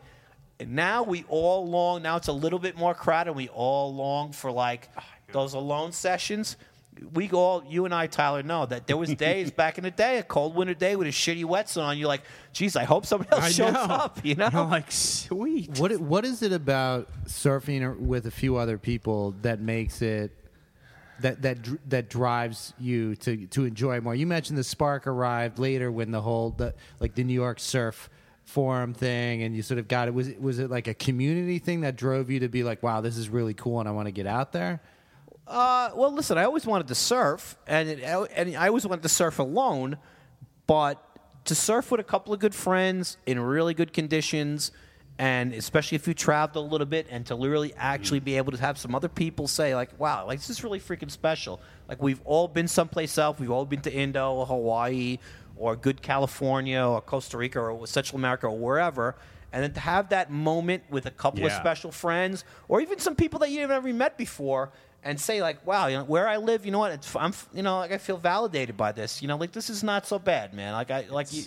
[0.65, 2.03] Now we all long.
[2.03, 3.33] Now it's a little bit more crowded.
[3.33, 6.57] We all long for like oh, those alone sessions.
[7.15, 10.19] We all, you and I, Tyler, know that there was days back in the day,
[10.19, 11.97] a cold winter day with a shitty wetsuit on.
[11.97, 12.23] You're like,
[12.53, 13.81] geez, I hope somebody else I shows know.
[13.81, 14.25] up.
[14.25, 15.79] You know, I'm like sweet.
[15.79, 20.33] What what is it about surfing with a few other people that makes it
[21.21, 24.15] that that that drives you to to enjoy more?
[24.15, 28.11] You mentioned the spark arrived later when the whole the like the New York surf
[28.45, 31.61] forum thing and you sort of got it was it was it like a community
[31.61, 34.07] thing that drove you to be like wow this is really cool and I want
[34.07, 34.81] to get out there
[35.51, 39.09] Uh, well, listen, I always wanted to surf, and it, and I always wanted to
[39.09, 39.99] surf alone,
[40.69, 41.05] but
[41.47, 44.71] to surf with a couple of good friends in really good conditions,
[45.19, 48.59] and especially if you traveled a little bit, and to really actually be able to
[48.59, 52.21] have some other people say like, "Wow, like this is really freaking special." Like we've
[52.25, 53.41] all been someplace else.
[53.41, 55.19] We've all been to Indo or Hawaii
[55.57, 59.17] or good California or Costa Rica or Central America or wherever.
[59.53, 63.17] And then to have that moment with a couple of special friends, or even some
[63.17, 64.71] people that you've never met before,
[65.03, 66.93] and say like, "Wow, you know, where I live, you know what?
[66.93, 69.23] It's, I'm, you know, like I feel validated by this.
[69.23, 70.73] You know, like this is not so bad, man.
[70.73, 71.45] Like I, like you,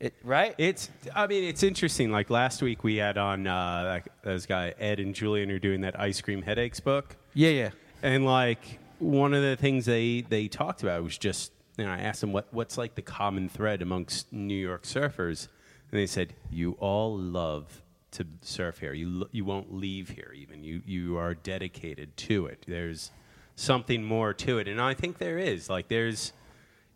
[0.00, 0.54] it, right?
[0.58, 0.90] It's.
[1.14, 2.10] I mean, it's interesting.
[2.10, 5.98] Like last week, we had on uh, those guy Ed and Julien are doing that
[5.98, 7.70] ice cream headaches book, yeah, yeah.
[8.02, 11.52] and like one of the things they they talked about was just.
[11.78, 15.48] You know, I asked them what what's like the common thread amongst New York surfers,
[15.90, 18.92] and they said you all love to surf here.
[18.92, 20.32] You you won't leave here.
[20.34, 22.64] Even you you are dedicated to it.
[22.66, 23.10] There's
[23.56, 25.68] something more to it, and I think there is.
[25.68, 26.32] Like there's,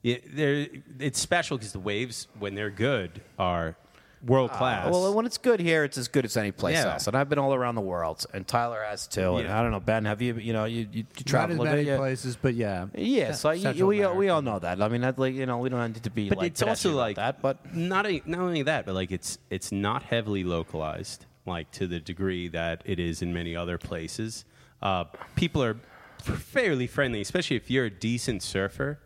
[0.03, 0.67] yeah, there.
[0.99, 3.77] It's special because the waves, when they're good, are
[4.27, 4.87] world class.
[4.87, 6.93] Uh, Well, when it's good here, it's as good as any place Yeah.
[6.93, 7.07] else.
[7.07, 9.37] And I've been all around the world, and Tyler has too.
[9.37, 10.35] And I don't know, Ben, have you?
[10.35, 11.99] You know, you you, you Not travel as a many bit.
[11.99, 12.87] places, but yeah.
[12.95, 14.83] Yeah, so you, Central we, we all know that.
[14.83, 16.93] I mean, that, like, you know, we don't need to be but like it's also
[16.93, 17.41] like that.
[17.41, 21.87] But not a, not only that, but like it's it's not heavily localized, like to
[21.87, 24.45] the degree that it is in many other places.
[24.83, 25.05] Uh,
[25.35, 25.77] people are
[26.19, 28.99] fairly friendly, especially if you're a decent surfer.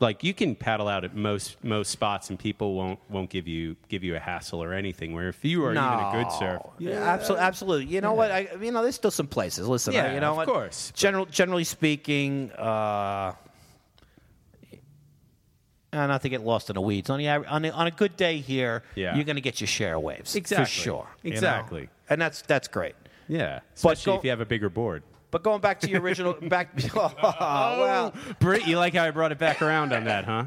[0.00, 3.76] Like you can paddle out at most most spots, and people won't won't give you
[3.88, 5.12] give you a hassle or anything.
[5.12, 7.86] Where if you are even a good surfer, Yeah, absolutely, absolutely.
[7.86, 8.30] You know what?
[8.30, 9.68] I, you know, there's still some places.
[9.68, 10.48] Listen, I- Yeah, you know of what?
[10.48, 10.90] course.
[10.94, 13.34] General, generally speaking, uh,
[15.92, 17.10] uh, not to get lost in the weeds.
[17.10, 19.14] On the on, a, on a good day here, Yeah.
[19.16, 20.64] you're going to get your share of waves Exactly.
[20.64, 21.06] for sure.
[21.22, 21.34] you know?
[21.34, 21.88] Exactly.
[22.08, 22.94] and that's that's great.
[23.28, 25.02] yeah, But especially go- if you have a bigger board.
[25.30, 26.70] But going back to your original, back.
[26.94, 30.44] Oh, well, Brit, you like how I brought it back around on that, huh?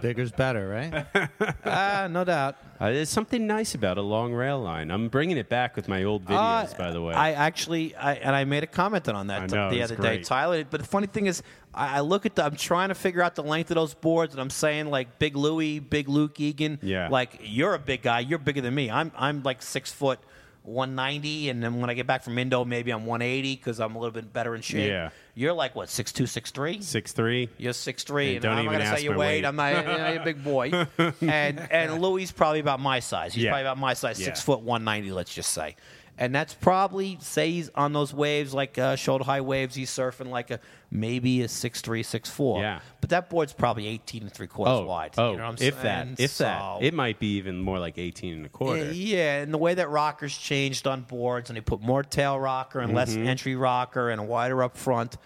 [0.00, 1.06] Bigger's better, right?
[1.64, 2.56] ah, no doubt.
[2.80, 4.90] Uh, there's something nice about a long rail line.
[4.90, 6.32] I'm bringing it back with my old Uh,
[6.64, 7.14] videos, by the way.
[7.14, 9.92] I actually, I, and I made a comment on that I t- know, the it's
[9.92, 10.24] other day, great.
[10.24, 10.64] Tyler.
[10.68, 11.42] But the funny thing is,
[11.72, 14.34] I, I look at the, I'm trying to figure out the length of those boards,
[14.34, 16.80] and I'm saying like Big Louie, Big Luke Egan.
[16.82, 17.08] Yeah.
[17.08, 18.20] Like you're a big guy.
[18.20, 18.90] You're bigger than me.
[18.90, 20.18] I'm, I'm like six foot.
[20.64, 23.98] 190, and then when I get back from Indo, maybe I'm 180 because I'm a
[23.98, 24.88] little bit better in shape.
[24.88, 25.10] Yeah.
[25.34, 26.80] You're like what, six two, six three?
[26.82, 27.48] Six three.
[27.58, 29.42] You're six three, And don't I'm not even gonna ask say your weight.
[29.42, 29.44] weight.
[29.46, 29.76] I'm not.
[29.76, 30.70] You know, you're a big boy,
[31.20, 33.34] and and Louis probably about my size.
[33.34, 33.50] He's Yeah.
[33.50, 34.26] probably about my size, Yeah.
[34.26, 35.10] six foot one ninety.
[35.10, 35.74] Let's just say,
[36.22, 39.74] and that's probably say he's on those waves like uh, shoulder high waves.
[39.74, 42.60] He's surfing like a maybe a six three, six four.
[42.60, 42.80] Yeah.
[43.00, 45.14] but that board's probably eighteen and three quarters Oh, wide.
[45.18, 46.14] oh, you know what I'm if saying?
[46.14, 48.92] that, if So- that, it might be even more like 18 and a quarter.
[48.92, 52.78] yeah, and the way that rockers changed on boards, and they put more tail rocker
[52.80, 53.26] and less Mm-hmm.
[53.26, 55.16] entry rocker and a wider up front.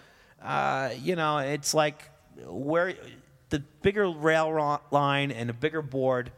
[0.41, 2.09] Uh, you know, it's like
[2.45, 2.95] where
[3.49, 6.31] the bigger rail line and a bigger board.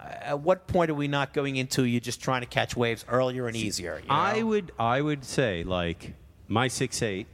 [0.00, 3.04] Uh, At what point are we not going into you just trying to catch waves
[3.08, 4.00] earlier and easier?
[4.02, 4.14] you know?
[4.14, 6.14] I would, I would say like
[6.46, 7.26] my six eight,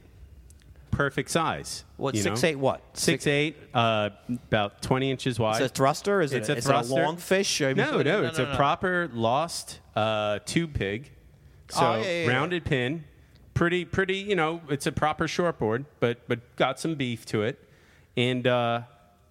[0.91, 1.83] perfect size.
[1.97, 2.49] What you six know?
[2.49, 2.55] eight?
[2.55, 5.55] What Six eight, uh, about 20 inches wide.
[5.55, 6.21] Is it a thruster?
[6.21, 6.93] Is it's it a is it thruster.
[6.95, 7.61] long fish?
[7.61, 8.55] I mean, no, no, it's a no.
[8.55, 11.11] proper lost uh, tube pig.
[11.69, 12.29] So Oh, yeah, yeah, yeah.
[12.31, 13.05] rounded pin,
[13.53, 14.17] pretty, pretty.
[14.17, 17.59] You know, it's a proper shortboard, but but got some beef to it,
[18.15, 18.81] and uh,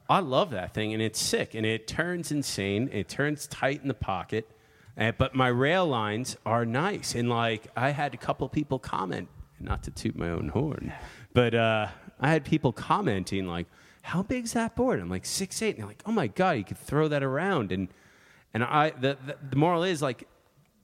[0.09, 2.91] I love that thing, and it's sick, and it turns insane.
[2.93, 4.51] It turns tight in the pocket,
[4.99, 9.29] uh, but my rail lines are nice, and like I had a couple people comment,
[9.61, 10.93] not to toot my own horn,
[11.33, 11.89] but uh,
[12.21, 13.67] I had people commenting like,
[14.03, 16.65] "How big's that board?" I'm like six eight, and they're like, "Oh my god, you
[16.65, 17.89] could throw that around," and
[18.53, 20.29] and I the the, the moral is like.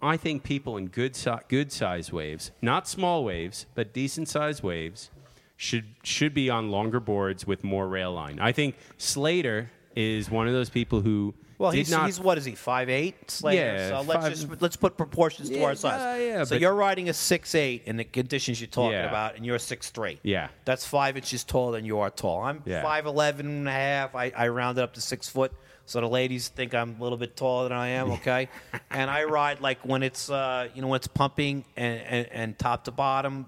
[0.03, 4.63] I think people in good si- good size waves, not small waves, but decent size
[4.63, 5.11] waves,
[5.61, 8.39] should should be on longer boards with more rail line.
[8.41, 12.07] I think Slater is one of those people who Well, he's, not.
[12.07, 12.55] he's what is he?
[12.55, 13.61] Five eight, Slater.
[13.61, 16.01] Yeah, so let's five- just let's put proportions to Yeah, our size.
[16.19, 19.09] yeah, yeah, so you're riding a six eight in the conditions you're talking Yeah.
[19.09, 20.19] about, and you're six three.
[20.23, 20.49] Yeah.
[20.65, 22.41] that's five inches taller than you are tall.
[22.41, 22.83] I'm Yeah.
[22.83, 24.15] five eleven and a half.
[24.15, 25.53] I, I rounded up to six foot.
[25.85, 28.49] So the ladies think I'm a little bit taller than I am, okay?
[28.91, 32.59] and I ride like when it's uh, you know when it's pumping and, and, and
[32.59, 33.45] top to bottom,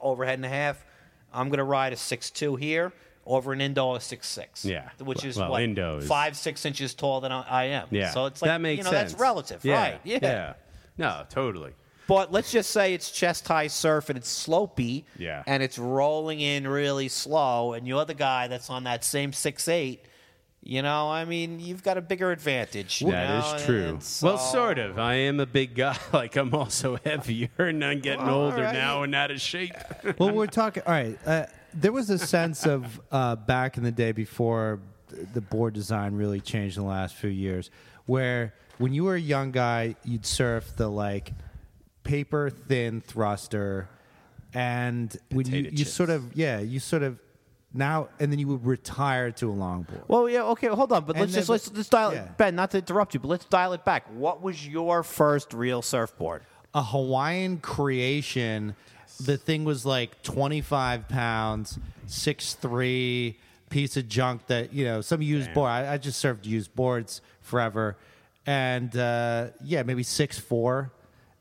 [0.00, 0.84] overhead and a half.
[1.32, 2.92] I'm gonna ride a six two here
[3.26, 4.64] over an Indo a six six.
[4.64, 4.88] Yeah.
[5.00, 7.88] which is Well, what Indo is- five six inches taller than I, I am.
[7.90, 9.12] yeah, so it's like that makes you know sense.
[9.12, 10.00] that's relative, Yeah, right?
[10.04, 10.18] Yeah.
[10.22, 10.52] yeah.
[10.96, 11.72] No, totally.
[12.06, 15.42] But let's just say it's chest high surf and it's slopey, Yeah.
[15.46, 19.68] and it's rolling in really slow, and you're the guy that's on that same six
[19.68, 20.04] eight.
[20.62, 23.00] You know, I mean, you've got a bigger advantage.
[23.00, 23.84] you That know, is true.
[23.84, 23.92] and
[24.22, 24.98] Well, so- sort of.
[24.98, 25.96] I am a big guy.
[26.12, 28.74] Like I'm also heavier, and I'm getting Well, older alright.
[28.74, 29.72] now and out of shape.
[30.18, 30.82] well, we're talking.
[30.86, 31.18] All right.
[31.24, 34.80] Uh, there was a sense of uh, back in the day before
[35.32, 37.70] the board design really changed in the last few years,
[38.06, 41.32] where when you were a young guy, you'd surf the like
[42.04, 43.88] paper thin thruster,
[44.54, 45.92] and when you, you chips.
[45.92, 47.18] sort of yeah, you sort of
[47.74, 50.02] now and then you would retire to a longboard.
[50.08, 52.24] Well, yeah, okay, hold on, but And let's just let's, dial yeah.
[52.24, 52.54] it, Ben.
[52.54, 54.06] Not to interrupt you, but let's dial it back.
[54.12, 56.42] What was your first real surfboard?
[56.74, 58.74] a Hawaiian creation.
[59.20, 63.38] The thing was like 25 pounds, six three
[63.70, 65.70] piece of junk that, you know, some used board.
[65.70, 67.96] I, I just served used boards forever.
[68.46, 70.92] And uh, yeah, maybe six four.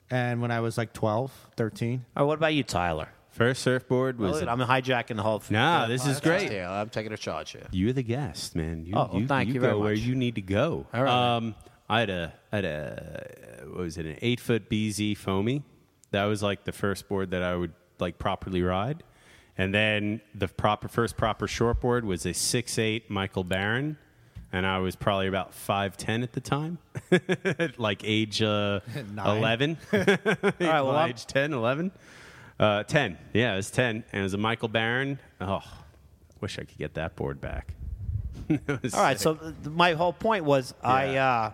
[0.10, 2.06] And when I was like 12, 13.
[2.16, 3.10] Or what about you, Tyler?
[3.38, 4.42] First surfboard was.
[4.42, 5.42] A- I'm hijacking the whole.
[5.50, 6.52] Nah, this is great.
[6.52, 7.68] Yeah, I'm taking a charge here.
[7.72, 8.86] You're the guest, man.
[8.86, 10.86] You, Oh, well, you, thank you go very where you need to go.
[10.94, 11.56] All right, Um,
[11.88, 15.64] I had a I had a what was it an eight foot BZ foamy.
[16.12, 19.04] That was like the first board that I would like properly ride,
[19.58, 23.98] and then the proper first proper shortboard was a six eight Michael Barron,
[24.52, 26.78] and I was probably about five ten at the time,
[27.78, 28.80] like age uh,
[29.18, 29.78] eleven.
[29.94, 31.92] All right, well, I'm- age 10, 11.
[32.60, 33.18] Uh, 10.
[33.34, 34.04] Yeah, it was 10.
[34.12, 35.20] And it was a Michael Barron.
[35.40, 35.62] Oh,
[36.42, 37.74] wish I could get that board back.
[38.50, 38.58] All
[38.94, 41.52] right, so th- my whole point was I, uh,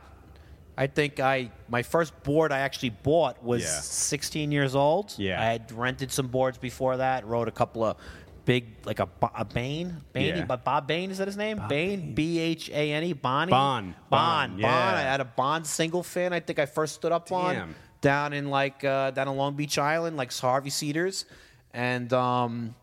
[0.78, 3.80] I think I my first board I actually bought was Yeah.
[3.82, 5.14] 16 years old.
[5.18, 5.42] Yeah.
[5.42, 7.26] I had rented some boards before that.
[7.26, 7.98] Wrote a couple of
[8.46, 10.46] big like a, a Bain, Bain, Yeah.
[10.46, 11.62] but Bob Bain is that his name?
[11.70, 13.96] Bane B H A N E, Bonnie, Bon.
[14.10, 14.94] Bon, Bon, yeah.
[14.96, 16.34] I had a Bond single fin.
[16.34, 17.76] I think I first stood up on Damn.
[18.04, 21.26] Down in like uh, down in Long Beach Island, like Harvey Cedars,
[21.74, 22.14] and.
[22.14, 22.76] um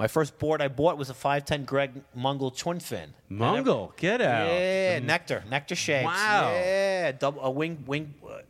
[0.00, 3.14] my first board I bought was a 510 Greg Mungle twin fin.
[3.28, 4.46] Mungle, get out.
[4.46, 6.04] Yeah, nectar, nectar shapes.
[6.04, 6.52] Wow.
[6.54, 8.42] Yeah, double a wing, wing, uh,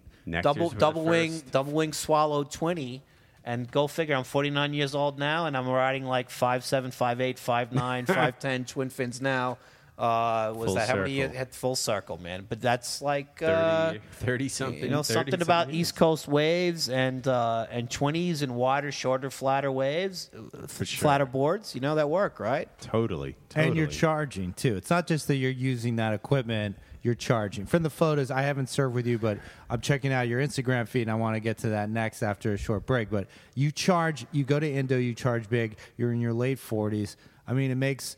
[0.42, 3.02] double, double wing, double wing swallow twenty.
[3.44, 8.04] And go figure, I'm 49 years old now, and I'm riding like 5'7", 5'8", 5'9",
[8.04, 9.56] 5'10", twin fins now.
[9.98, 11.34] Uh, was Full that how many years?
[11.34, 12.46] Had full circle, man.
[12.48, 14.82] But that's like 30, uh, 30 something.
[14.84, 15.96] you know 30 something about something East.
[15.96, 20.30] Coast waves and uh, and 20s and wider, shorter, flatter waves,
[20.68, 21.00] For sure.
[21.02, 21.74] flatter boards.
[21.74, 22.68] You know that work, right?
[22.80, 23.66] Totally, totally.
[23.68, 24.76] And you're charging too.
[24.76, 27.66] It's not just that you're using that equipment, you're charging.
[27.66, 31.02] From the photos, I haven't served with you, but I'm checking out your Instagram feed
[31.02, 33.11] and I want to get to that next after a short break.
[33.11, 37.16] But you charge, you go to Indo, you charge big, you're in your late 40s.
[37.48, 38.16] I mean, it makes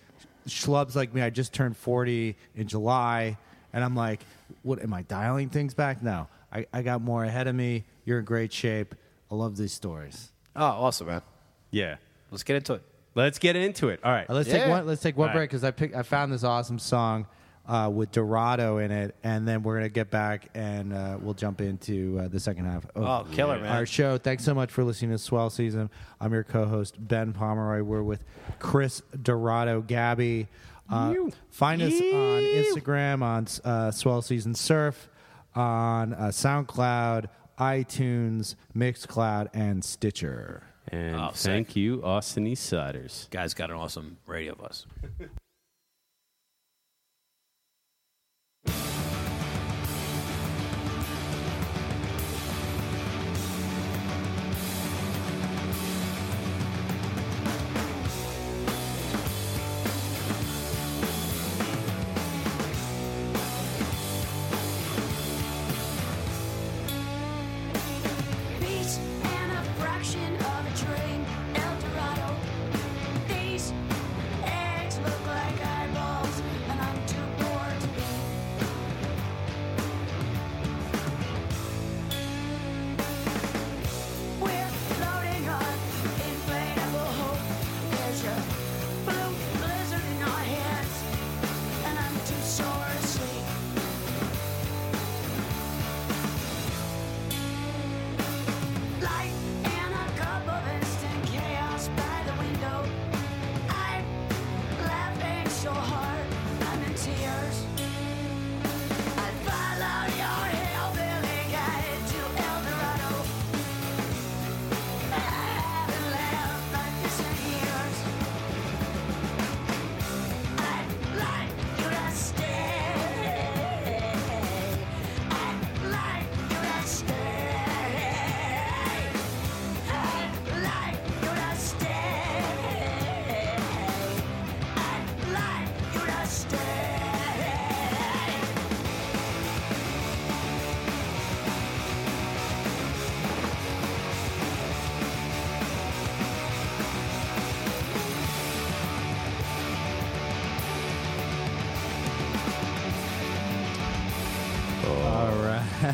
[0.48, 3.36] schlubs like me, I just turned 40 in July,
[3.72, 4.20] and I'm like,
[4.62, 6.02] what am I dialing things back?
[6.02, 7.84] No, I, I got more ahead of me.
[8.04, 8.94] You're in great shape.
[9.30, 10.30] I love these stories.
[10.56, 11.22] Oh, awesome, man.
[11.70, 11.96] yeah.
[12.32, 12.82] Let's get into it.
[13.16, 13.98] Let's get into it.
[14.04, 14.28] All right.
[14.30, 14.58] Uh, Let's Yeah.
[14.58, 14.86] take one.
[14.86, 15.48] Let's take one All break right.
[15.50, 15.96] because I picked.
[15.96, 17.26] I found this awesome song
[17.70, 21.60] uh, with Dorado in it, and then we're gonna get back and uh, we'll jump
[21.60, 22.84] into uh, the second half.
[22.96, 23.70] Of Oh, killer, man.
[23.70, 24.18] Our show.
[24.18, 25.88] Thanks so much for listening to Swell Season.
[26.20, 27.82] I'm your co-host Ben Pomeroy.
[27.84, 28.24] We're with
[28.58, 30.48] Chris Dorado Gabby.
[30.90, 31.14] Uh,
[31.50, 35.08] find us on Instagram on uh, Swell Season Surf,
[35.54, 37.26] on uh, SoundCloud,
[37.60, 40.64] iTunes, Mixcloud, and Stitcher.
[40.88, 41.52] And Oh, sick.
[41.52, 43.30] thank you, Austin East Ciders.
[43.30, 44.86] Guys got an awesome radio bus.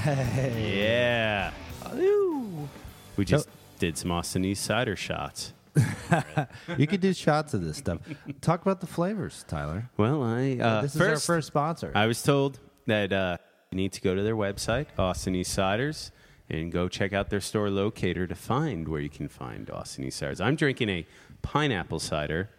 [0.06, 0.52] right.
[0.56, 1.50] Yeah.
[3.16, 5.52] We just did some Austin East Cider shots.
[6.78, 7.98] You could do shots of this stuff.
[8.40, 9.90] Talk about the flavors, Tyler.
[9.96, 11.92] Well, I uh, this first, is our first sponsor.
[11.94, 13.38] I was told that uh,
[13.70, 16.10] you need to go to their website, Austin East Ciders,
[16.48, 20.22] and go check out their store locator to find where you can find Austin East
[20.22, 20.40] Ciders.
[20.40, 21.06] I'm drinking a
[21.42, 22.50] pineapple cider.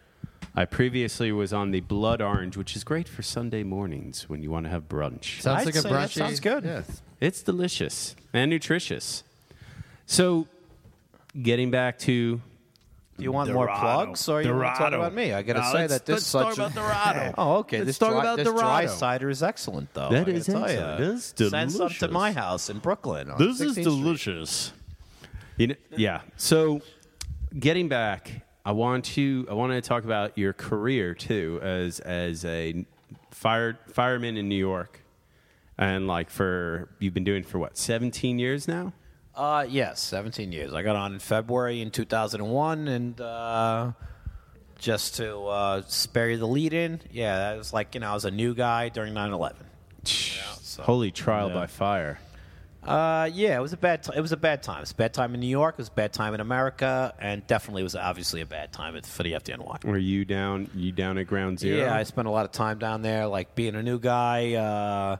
[0.58, 4.50] I previously was on the blood orange, which is great for Sunday mornings when you
[4.50, 5.40] want to have brunch.
[5.40, 6.64] sounds I'd like a say that sounds good.
[6.64, 7.00] Yes.
[7.20, 9.22] It's delicious and nutritious.
[10.06, 10.48] So,
[11.40, 12.40] getting back to
[13.18, 15.32] Do you want more plugs, or you want to talk about me?
[15.32, 17.34] I got to Now, say let's- that this let's talk such a- about Dorado.
[17.38, 17.78] oh, okay.
[17.78, 18.62] Let's this talk dry, about this Dorado.
[18.62, 20.08] dry cider is excellent, though.
[20.10, 21.00] That I is gotta excellent.
[21.00, 21.06] ya.
[21.06, 23.30] It is Send some to my house in Brooklyn.
[23.30, 23.84] on This is 16th Street.
[23.84, 24.72] delicious.
[25.56, 26.20] You know, yeah.
[26.36, 26.80] So,
[27.56, 32.44] getting back, I want to I want to talk about your career too as as
[32.44, 32.84] a
[33.30, 35.00] fire fireman in New York,
[35.78, 38.92] and like for you've been doing for what 17 years now.
[39.34, 40.74] Uh, yes, 17 years.
[40.74, 43.92] I got on in February in 2001, and uh,
[44.78, 48.14] just to uh, spare you the lead in, yeah, that was like, you know, I
[48.14, 49.64] was a new guy during 9 11.
[50.80, 52.18] Holy trial by fire.
[52.88, 54.02] Uh, yeah, it was a bad.
[54.02, 54.78] T- it was a bad time.
[54.78, 55.74] It was a bad time in New York.
[55.74, 59.06] It was a bad time in America, and definitely was obviously a bad time at-
[59.06, 59.84] for the FDNY.
[59.84, 60.70] Were you down?
[60.74, 61.78] You down at ground zero?
[61.78, 64.54] Yeah, I spent a lot of time down there, like being a new guy.
[64.54, 65.16] Uh,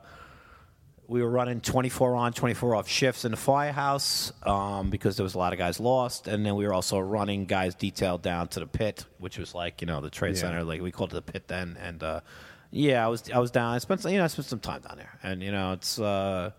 [1.06, 5.34] we were running 24 on, 24 off shifts in the firehouse um, because there was
[5.34, 8.60] a lot of guys lost, and then we were also running guys detailed down to
[8.60, 10.40] the pit, which was like you know the trade Yeah.
[10.42, 11.78] center, like we called it the pit then.
[11.80, 12.20] And uh,
[12.70, 13.72] yeah, I was I was down.
[13.74, 15.98] I spent some- you know I spent some time down there, and you know it's.
[15.98, 16.50] Uh,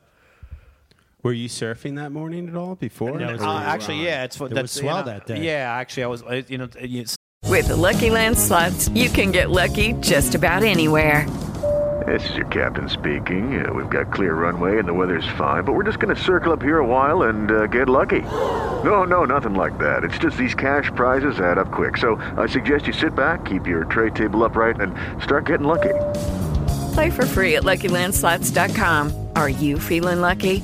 [1.22, 3.20] Were you surfing that morning at all before?
[3.20, 5.12] No, Or it's were you- uh, actually, yeah, it's There that's was you swell know,
[5.12, 5.42] that day.
[5.44, 6.24] Yeah, actually, I was.
[6.50, 7.06] You know, you,
[7.46, 11.26] With the Lucky Land slots, you can get lucky just about anywhere.
[12.08, 13.64] This is your captain speaking.
[13.64, 16.54] Uh, we've got clear runway and the weather's fine, but we're just going to circle
[16.54, 18.22] up here a while and uh, get lucky.
[18.84, 20.06] No, no, nothing like that.
[20.06, 21.98] It's just these cash prizes add up quick.
[21.98, 25.94] So I suggest you sit back, keep your tray table upright, and start getting lucky.
[26.94, 29.28] Play for free at LuckyLandSlots.com.
[29.36, 30.64] Are you feeling lucky?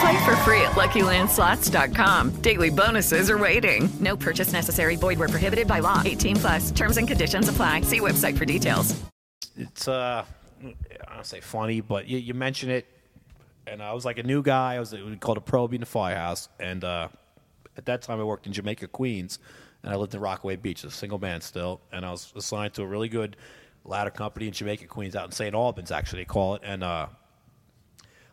[0.00, 2.30] Play for free at LuckyLandSlots.com.
[2.42, 3.88] Daily bonuses are waiting.
[4.00, 4.96] No purchase necessary.
[4.96, 6.02] Void where prohibited by law.
[6.04, 6.70] 18 plus.
[6.70, 7.80] Terms and conditions apply.
[7.82, 8.94] See website for details.
[9.56, 10.24] it's uh,
[10.64, 12.86] I don't say funny, but you, you mention it,
[13.66, 14.74] and I was like a new guy.
[14.74, 17.08] I was we called a probie in the firehouse, and uh,
[17.76, 19.38] at that time I worked in Jamaica, Queens,
[19.82, 22.82] and I lived in Rockaway Beach, a single man still, and I was assigned to
[22.82, 23.36] a really good
[23.84, 25.54] ladder company in Jamaica, Queens, out in St.
[25.54, 27.06] Albans, actually they call it, and uh,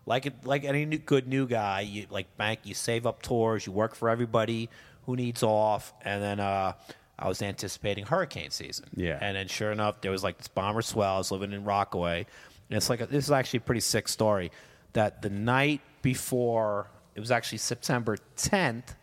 [0.05, 3.71] like like any new, good new guy, you like bank, you save up tours, you
[3.71, 4.69] work for everybody
[5.05, 6.73] who needs off, and then uh,
[7.17, 8.85] I was anticipating hurricane season.
[8.95, 9.17] Yeah.
[9.21, 11.15] and then sure enough, there was like this bomber swell.
[11.15, 12.25] I was living in Rockaway,
[12.69, 14.51] and it's like a, this is actually a pretty sick story.
[14.93, 18.95] That the night before, it was actually September 10th.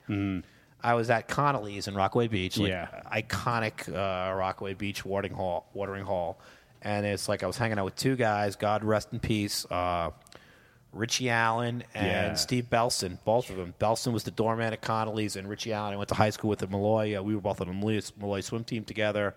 [0.85, 2.89] I was at Connolly's in Rockaway Beach, like Yeah.
[3.13, 6.41] iconic uh, Rockaway Beach watering hall, watering hall,
[6.81, 8.57] and it's like I was hanging out with two guys.
[8.57, 9.65] God rest in peace.
[9.71, 10.11] Uh,
[10.93, 12.35] Richie Allen and Yeah.
[12.35, 13.75] Steve Belson, both of them.
[13.81, 15.95] Belson was the doorman at Connolly's, and Richie Allen.
[15.95, 17.19] I went to high school with at Molloy.
[17.19, 19.35] Uh, we were both on the Molloy, Molloy swim team together,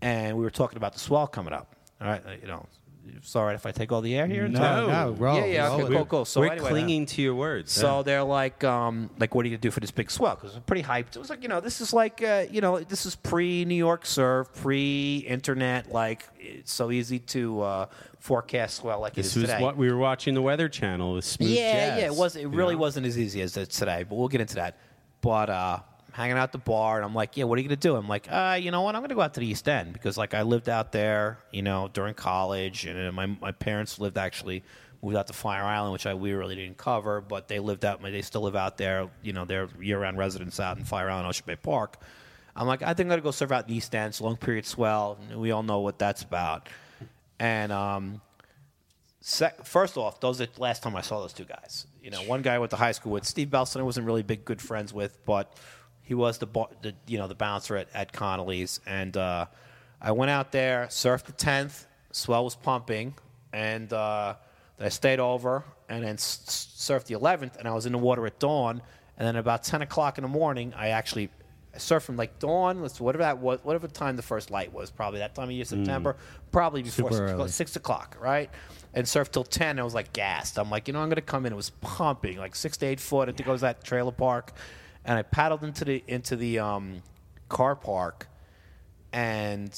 [0.00, 1.74] and we were talking about the swell coming up.
[2.00, 2.66] All right, uh, you know,
[3.16, 4.44] it's all right if I take all the air here.
[4.44, 4.88] and No, talk?
[4.88, 6.08] no, roll, Yeah, yeah, okay, with cool, it.
[6.08, 6.24] cool.
[6.24, 7.72] So We're anyway, clinging to your words.
[7.72, 10.36] so they're like, um, like, what are you gonna do for this big swell?
[10.40, 11.16] Because I'm pretty hyped.
[11.16, 13.74] It was like, you know, this is like, uh, you know, this is pre New
[13.74, 15.90] York surf, pre internet.
[15.92, 17.86] Like, it's so easy to uh,
[18.18, 19.62] forecast swell like it this is was today.
[19.62, 22.36] what we were watching the Weather Channel with smooth yeah, jazz, yeah, it was.
[22.36, 22.80] It really know?
[22.80, 24.76] wasn't as easy as it's today, but we'll get into that.
[25.22, 25.80] But uh,
[26.12, 27.96] hanging out at the bar, and I'm like, yeah, what are you gonna do?
[27.96, 28.94] I'm like, uh, you know what?
[28.94, 31.62] I'm gonna go out to the East End because like I lived out there, you
[31.62, 34.62] know, during college, and my my parents lived actually
[35.02, 38.02] moved out to Fire Island, which I we really didn't cover, but they lived out.
[38.02, 39.08] They still live out there.
[39.22, 41.96] You know, they're year-round residents out in Fire Island, Ocean Bay Park.
[42.54, 44.08] I'm like, I think I'm gonna go surf out the East End.
[44.08, 45.18] It's a long period swell.
[45.34, 46.68] We all know what that's about.
[47.38, 48.20] And um,
[49.22, 51.86] Sec- first off, those are the last time I saw those two guys.
[52.02, 53.80] You know, one guy went to high school with, Steve Belson.
[53.80, 55.54] I wasn't really big good friends with, but
[56.10, 56.48] he was the,
[56.82, 59.46] the you know the bouncer at, at Connolly's, and uh,
[60.02, 63.14] I went out there, surfed the tenth, swell was pumping,
[63.52, 64.34] and uh,
[64.80, 68.26] I stayed over and then s- surfed the eleventh, and I was in the water
[68.26, 68.82] at dawn,
[69.18, 71.30] and then about ten o'clock in the morning, I actually
[71.72, 74.90] I surfed from like dawn, let's whatever that was, whatever time the first light was,
[74.90, 76.16] probably that time of year, September,
[76.50, 77.48] probably before six, early.
[77.50, 78.50] six o'clock, right?
[78.94, 79.78] And surfed till ten.
[79.78, 80.58] I was like gassed.
[80.58, 81.52] I'm like, you know, I'm gonna come in.
[81.52, 83.28] It was pumping, like six to eight foot.
[83.28, 84.52] I think I was at trailer park,
[85.04, 87.02] and I paddled into the into the um,
[87.48, 88.28] car park,
[89.12, 89.72] and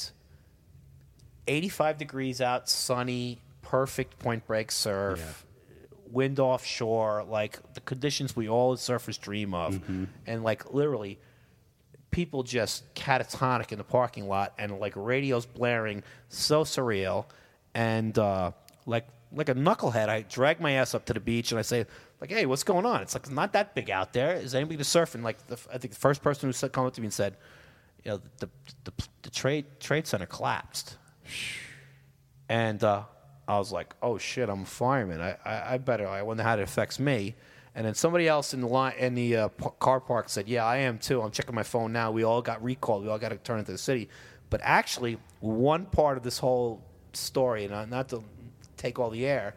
[1.47, 5.45] 85 degrees out, sunny, perfect point break surf,
[6.11, 10.05] wind offshore, like the conditions we all as surfers dream of, Mm-hmm.
[10.27, 11.19] and like literally
[12.11, 17.25] people just catatonic in the parking lot, and like radios blaring, so surreal,
[17.73, 18.51] and uh,
[18.85, 21.87] like like a knucklehead, I drag my ass up to the beach and I say,
[22.23, 23.01] like, hey, what's going on?
[23.01, 24.35] It's like not that big out there.
[24.35, 25.13] Is anybody to surf?
[25.13, 27.13] And like, the, I think the first person who said, come up to me and
[27.13, 27.35] said,
[28.05, 28.49] you know, the
[28.85, 28.93] the,
[29.23, 30.95] the trade trade center collapsed,
[32.47, 33.03] and uh,
[33.45, 35.19] I was like, oh shit, I'm a fireman.
[35.19, 36.07] I, I, I better.
[36.07, 37.35] I wonder how it affects me.
[37.75, 40.63] And then somebody else in the line in the uh, p- car park said, "Yeah,
[40.65, 41.21] I am too.
[41.21, 42.11] I'm checking my phone now.
[42.11, 43.03] We all got recalled.
[43.03, 44.07] We all got to turn into the city."
[44.49, 48.23] But actually, one part of this whole story, and not to
[48.77, 49.55] take all the air,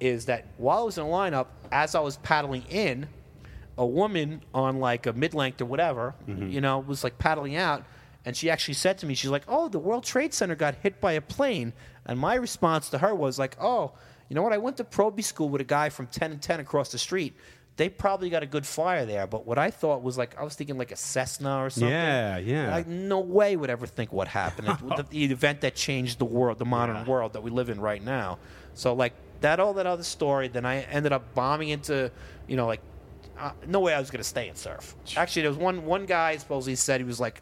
[0.00, 3.06] is that while I was in the lineup, as I was paddling in,
[3.78, 6.48] a woman on like a mid length or whatever, mm-hmm.
[6.48, 7.84] you know, was like paddling out,
[8.24, 11.00] and she actually said to me, she's like, "Oh, the World Trade Center got hit
[11.00, 11.72] by a plane,"
[12.06, 13.92] and my response to her was like, "Oh,
[14.28, 14.52] you know what?
[14.52, 17.34] I went to Probie School with a guy from 10 and 10 across the street."
[17.76, 20.54] They probably got a good fire there, but what I thought was like I was
[20.54, 21.88] thinking like a Cessna or something.
[21.88, 22.70] Yeah, yeah.
[22.70, 24.68] Like no way would ever think what happened.
[24.96, 28.04] the, the, event that changed the world, the modern world that we live in right
[28.04, 28.38] now.
[28.74, 30.48] So like that, all that other story.
[30.48, 32.10] Then I ended up bombing into,
[32.46, 32.80] you know, like
[33.38, 34.94] uh, no way I was going to stay and surf.
[35.16, 37.40] Actually, there was one one guy supposedly said he was like,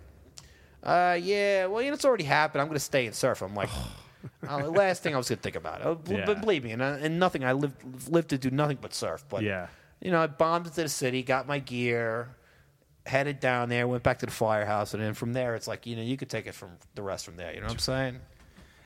[0.82, 2.62] uh, yeah, well, you know, it's already happened.
[2.62, 3.42] I'm going to stay and surf.
[3.42, 3.70] I'm like.
[4.48, 5.82] uh, the last thing I was going to think about.
[5.82, 6.24] Uh, Yeah.
[6.26, 7.44] But believe me, and, uh, and nothing.
[7.44, 9.24] I lived lived to do nothing but surf.
[9.28, 9.68] But Yeah.
[10.00, 12.28] you know, I bombed into the city, got my gear,
[13.06, 15.96] headed down there, went back to the firehouse, and then from there, it's like you
[15.96, 17.52] know, you could take it from the rest from there.
[17.54, 18.20] You know what I'm saying?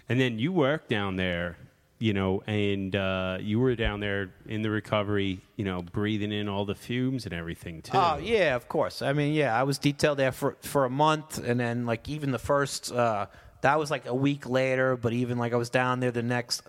[0.09, 1.57] And then you work down there,
[2.03, 6.49] you know, and uh, you were down there in the recovery, you know, breathing in
[6.49, 7.93] all the fumes and everything too.
[7.95, 9.03] Oh yeah, of course.
[9.03, 12.33] I mean, yeah, I was detailed there for for a month, and then like even
[12.33, 12.91] the first.
[12.91, 13.27] Uh,
[13.61, 16.63] that was like a week later, but even like I was down there the next.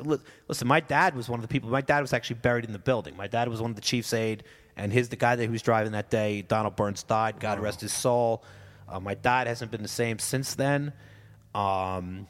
[0.47, 1.71] Listen, my dad was one of the people.
[1.71, 3.17] My dad was actually buried in the building.
[3.17, 4.43] My dad was one of the chief's aide,
[4.77, 7.39] and his the guy that who was driving that day, Donald Burns, died.
[7.39, 8.43] God rest his soul.
[8.87, 10.93] Uh, my dad hasn't been the same since then.
[11.55, 12.27] Um,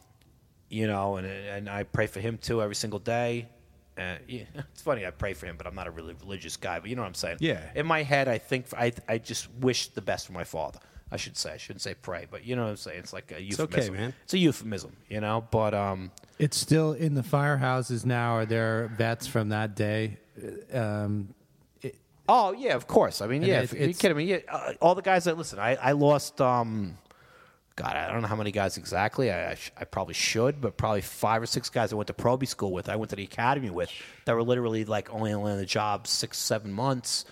[0.73, 3.47] you know, and and I pray for him too every single day.
[3.95, 4.43] And yeah,
[4.73, 6.79] it's funny, I pray for him, but I'm not a really religious guy.
[6.79, 7.37] But you know what I'm saying?
[7.39, 7.61] Yeah.
[7.75, 10.79] In my head, I think I I just wish the best for my father.
[11.11, 11.51] I should say.
[11.53, 12.97] I shouldn't say pray, but you know what I'm saying.
[12.99, 13.93] It's like a okay, euphemism.
[13.93, 14.13] man.
[14.23, 15.45] It's a euphemism, you know.
[15.51, 16.09] But um,
[16.39, 18.33] It's still in the firehouses now.
[18.37, 20.17] Are there vets from that day?
[20.73, 21.35] Um,
[22.29, 23.21] Oh yeah, of course.
[23.21, 23.63] I mean, yeah.
[23.63, 24.23] it's- If, are you it's- kidding me?
[24.23, 26.39] Yeah, uh, all the guys that listen, I, I lost.
[26.39, 26.97] Um,
[27.75, 29.31] God, I don't know how many guys exactly.
[29.31, 32.13] I I, sh- I probably should, but probably five or six guys I went to
[32.13, 32.87] Probie school with.
[32.87, 33.89] I went to the academy with
[34.25, 37.25] that were literally like only on the job six seven months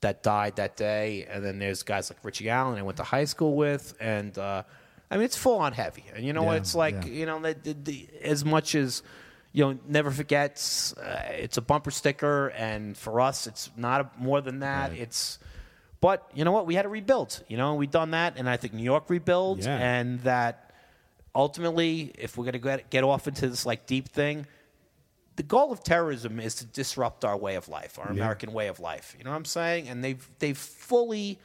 [0.00, 1.26] that died that day.
[1.28, 4.62] And then there's guys like Richie Allen I went to high school with, and uh,
[5.10, 6.04] I mean it's full on heavy.
[6.14, 6.52] And you know what?
[6.52, 7.10] Yeah, It's like yeah.
[7.10, 9.02] you know the, the, the, as much as
[9.52, 14.10] you know never forgets uh, it's a bumper sticker and for us it's not a,
[14.18, 15.38] more than that it's
[16.00, 16.66] but you know what?
[16.66, 17.42] We had to rebuild.
[17.48, 19.76] You know we've done that and i think new york rebuilt Yeah.
[19.78, 20.72] and that
[21.34, 24.46] ultimately if we're going to get, get off into this like deep thing
[25.36, 28.80] the goal of terrorism is to disrupt our way of life our american way of
[28.80, 29.14] life.
[29.18, 29.88] You know what i'm saying?
[29.88, 31.38] And they've they've fully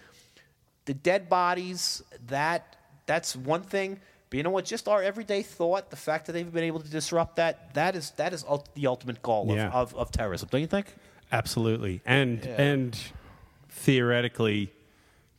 [0.85, 2.75] the dead bodies that
[3.05, 3.99] that's one thing.
[4.29, 4.65] But you know what?
[4.65, 8.11] Just our everyday thought the fact that they've been able to disrupt that that is
[8.11, 9.67] that is ult- the ultimate goal Yeah.
[9.67, 10.87] of, of, of terrorism don't you think?
[11.31, 12.01] Absolutely.
[12.05, 12.97] And and
[13.73, 14.71] theoretically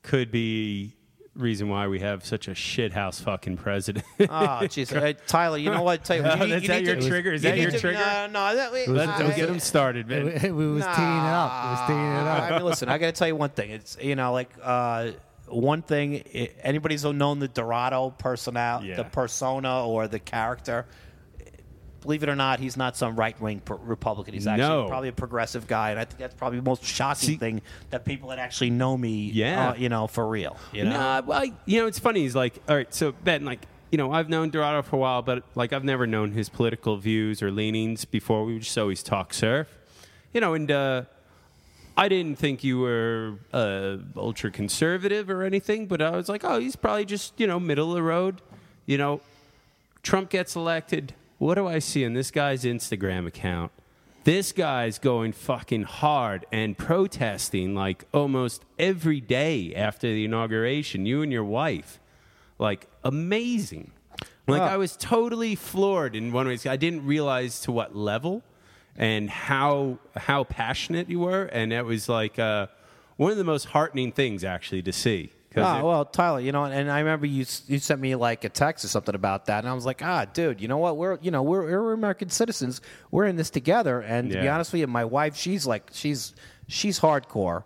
[0.02, 0.92] could be
[1.34, 4.04] reason why we have such a shithouse fucking president.
[4.20, 4.24] Oh,
[4.62, 5.58] jeez, Uh, Tyler.
[5.58, 6.04] You know what?
[6.04, 7.32] Tell you, Oh, you, need- that's you that need your to- trigger?
[7.32, 7.98] Is you that your to- trigger?
[7.98, 8.54] No, no.
[8.54, 10.28] That, wait, Let's I- don't get him started, man.
[10.28, 11.64] it, it was teeing it up.
[11.64, 12.42] It was teeing it up.
[12.42, 13.70] I mean, listen, I got to tell you one thing.
[13.70, 15.10] It's you know, like uh,
[15.48, 16.18] one thing.
[16.62, 18.96] anybody's known the Dorado personnel, Yeah.
[18.96, 20.86] the persona or the character.
[22.04, 24.34] Believe it or not, he's not some right wing Republican.
[24.34, 24.86] He's actually No.
[24.88, 28.04] probably a progressive guy, and I think that's probably the most shocking See- thing that
[28.04, 29.70] people that actually know me, Yeah.
[29.70, 30.56] uh, you know, for real.
[30.72, 32.20] You know, Nah, well, I- you know, it's funny.
[32.20, 35.22] He's like, all right, so Ben, like, you know, I've known Dorado for a while,
[35.22, 38.44] but like, I've never known his political views or leanings before.
[38.44, 39.68] We would just always talk surf,
[40.34, 41.02] you know, and uh,
[41.96, 46.58] I didn't think you were uh, ultra conservative or anything, but I was like, oh,
[46.60, 48.42] he's probably just, you know, middle of the road.
[48.84, 49.20] You know,
[50.02, 51.14] Trump gets elected.
[51.44, 53.70] What do I see in this guy's Instagram account?
[54.22, 61.04] This guy's going fucking hard and protesting like almost every day after the inauguration.
[61.04, 62.00] You and your wife,
[62.58, 63.90] like amazing.
[64.46, 64.62] Like.
[64.62, 66.56] I was totally floored in one way.
[66.66, 68.42] I didn't realize to what level
[68.96, 72.68] and how how passionate you were, and it was like uh,
[73.18, 75.30] one of the most heartening things actually to see.
[75.62, 78.48] Ah, it- well, Tyler, you know, and I remember you you sent me like a
[78.48, 80.96] text or something about that, and I was like, ah, dude, you know what?
[80.96, 82.80] We're you know we're, we're American citizens.
[83.10, 86.34] We're in this together, and to be honest with you, my wife, she's like she's
[86.66, 87.64] she's hardcore,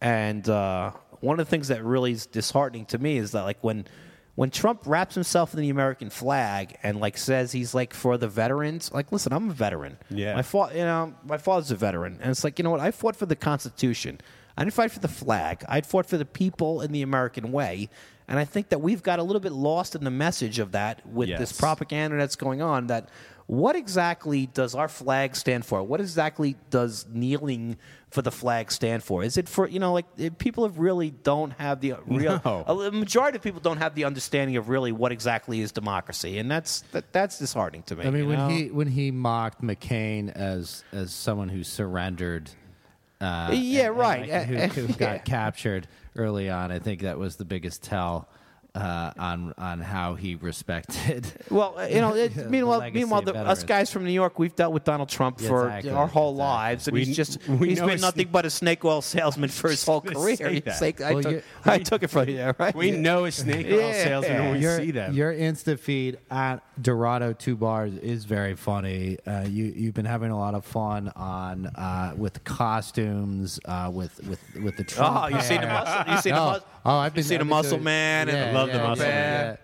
[0.00, 3.62] and uh, one of the things that really is disheartening to me is that like
[3.62, 3.86] when
[4.34, 8.28] when Trump wraps himself in the American flag and like says he's like for the
[8.28, 9.98] veterans, like listen, I'm a veteran.
[10.10, 10.34] Yeah.
[10.36, 12.80] my fa- you know, my father's a veteran, and it's like you know what?
[12.80, 14.20] I fought for the Constitution.
[14.58, 15.64] I didn't fight for the flag.
[15.68, 17.88] I fought for the people in the American way.
[18.26, 21.06] And I think that we've got a little bit lost in the message of that
[21.06, 22.88] with this propaganda that's going on.
[22.88, 23.08] That
[23.46, 25.82] what exactly does our flag stand for?
[25.82, 27.78] What exactly does kneeling
[28.10, 29.22] for the flag stand for?
[29.22, 32.64] Is it for you know like eh, people have really don't have the real No.
[32.66, 36.50] a majority of people don't have the understanding of really what exactly is democracy, and
[36.50, 38.04] that's that, that's disheartening to me.
[38.06, 38.48] I mean, when know?
[38.48, 42.50] he when he mocked McCain as as someone who surrendered,
[43.20, 44.28] uh, Yeah, and- and, right.
[44.28, 44.96] like, who, who yeah.
[45.16, 48.28] got captured early on, I think that was the biggest tell
[48.74, 51.26] uh, on on how he respected.
[51.50, 54.54] Well, uh, you know, it, meanwhile, legacy meanwhile, the, us guys from New York, we've
[54.54, 56.44] dealt with Donald Trump Yeah, for exactly, our whole exactly.
[56.44, 59.00] lives, and We- he's just we he's know been it's- nothing but a snake oil
[59.00, 60.36] salesman for his whole career.
[60.36, 61.02] say He's that.
[61.02, 62.74] I, took, you- I took it from you, there, right?
[62.74, 64.04] We know a snake oil Yeah.
[64.04, 65.14] salesman when we your, see them.
[65.14, 69.16] Your Insta feed at Dorado Two Bars is very funny.
[69.26, 74.20] Uh, you you've been having a lot of fun on uh, with costumes, uh, with
[74.28, 75.16] with with the Trump.
[75.24, 76.12] Oh, you seen the muscle?
[76.12, 76.66] You seen the oh, muscle?
[76.84, 78.28] Oh, I've been you seen I've the been Muscle doing- Man?
[78.28, 79.58] Yeah, and I love the Muscle yeah, Man.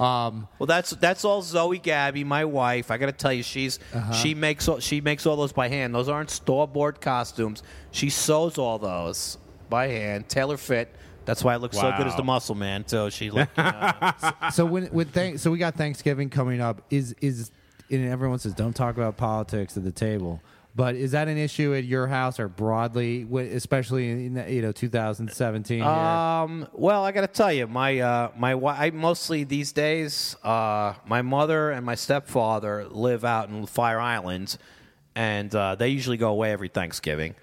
[0.00, 2.90] Um, Well, that's that's all Zoe Gabby, my wife.
[2.90, 4.12] I got to tell you, she's Uh-huh.
[4.12, 5.94] she makes all, she makes all those by hand.
[5.94, 7.62] Those aren't store bought costumes.
[7.92, 9.38] She sews all those
[9.70, 10.94] by hand, tailor fit.
[11.24, 12.86] That's why I look so good as the Muscle Man.
[12.86, 13.48] So she look.
[13.56, 14.12] You know,
[14.52, 16.82] so when when thank, so we got Thanksgiving coming up.
[16.90, 17.50] Is is
[17.90, 20.40] and everyone says don't talk about politics at the table.
[20.76, 25.82] But is that an issue at your house or broadly, especially in you know 2017?
[25.82, 26.66] Um.
[26.72, 31.22] Well, I got to tell you, my uh, my I mostly these days, uh, my
[31.22, 34.58] mother and my stepfather live out in Fire Islands,
[35.14, 37.36] and uh, they usually go away every Thanksgiving.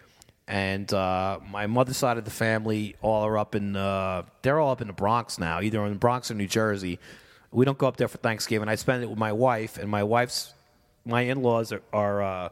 [0.46, 4.72] And uh, my mother's side of the family all are up in uh, they're all
[4.72, 7.00] up in the Bronx now, either in the Bronx or New Jersey.
[7.54, 8.68] We don't go up there for Thanksgiving.
[8.68, 10.54] I spend it with my wife, and my wife's
[11.06, 11.82] my in-laws are.
[11.94, 12.52] are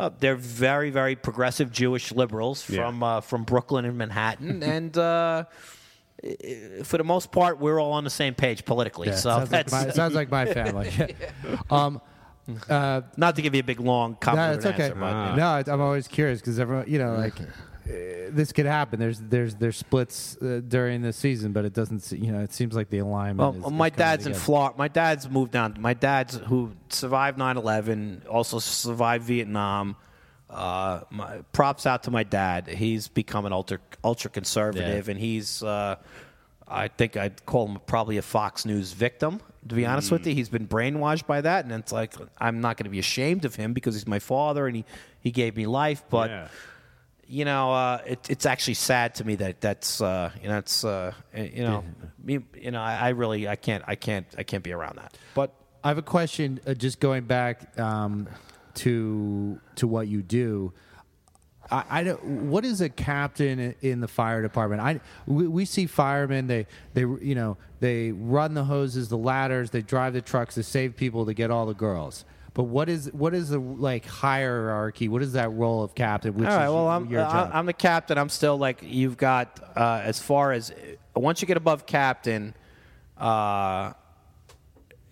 [0.00, 2.86] uh, they're very, very progressive Jewish liberals Yeah.
[2.86, 5.44] from uh, from Brooklyn and Manhattan, and uh,
[6.84, 9.08] for the most part, we're all on the same page politically.
[9.08, 10.90] Yeah, so sounds, like my, sounds like my family.
[11.70, 12.00] um,
[12.68, 14.82] uh, not to give you a big long no, convoluted it's okay.
[14.84, 15.36] answer, but Ah.
[15.36, 17.34] No, I'm always curious because everyone, you know, like
[17.86, 19.00] this could happen.
[19.00, 22.00] There's there's there's splits uh, during the season, but it doesn't.
[22.00, 23.38] se- You know, it seems like the alignment.
[23.38, 24.44] Well, is, is my coming dad's in together.
[24.44, 24.74] Florida.
[24.78, 25.76] My dad's moved down.
[25.80, 29.96] My dad's who survived 9/11, also survived Vietnam.
[30.48, 32.66] Uh, my, props out to my dad.
[32.66, 35.62] He's become an ultra ultra conservative, and he's.
[35.62, 35.96] Uh,
[36.72, 39.40] I think I'd call him probably a Fox News victim.
[39.68, 42.76] To be honest with you, he's been brainwashed by that, and it's like I'm not
[42.76, 44.84] going to be ashamed of him because he's my father and he,
[45.20, 46.02] he gave me life.
[46.08, 46.48] But Yeah.
[47.30, 50.84] You know, uh, it, it's actually sad to me that that's uh, you know, it's
[50.84, 51.84] uh, you know,
[52.22, 55.16] me, you know, I, I really I can't I can't I can't be around that.
[55.34, 55.54] But
[55.84, 56.60] I have a question.
[56.66, 58.28] Uh, just going back um,
[58.74, 60.72] to to what you do.
[61.70, 62.22] I, I don't.
[62.24, 64.82] What is a captain in the fire department?
[64.82, 66.48] I we, we see firemen.
[66.48, 69.70] They they you know they run the hoses, the ladders.
[69.70, 72.24] They drive the trucks to save people to get all the girls.
[72.54, 75.08] But what is what is the like hierarchy?
[75.08, 76.34] What is that role of captain?
[76.34, 77.50] Which all right, is well, I'm your job?
[77.52, 78.18] I'm the captain.
[78.18, 80.72] I'm still like you've got uh, as far as
[81.14, 82.54] once you get above captain.
[83.16, 83.92] Uh,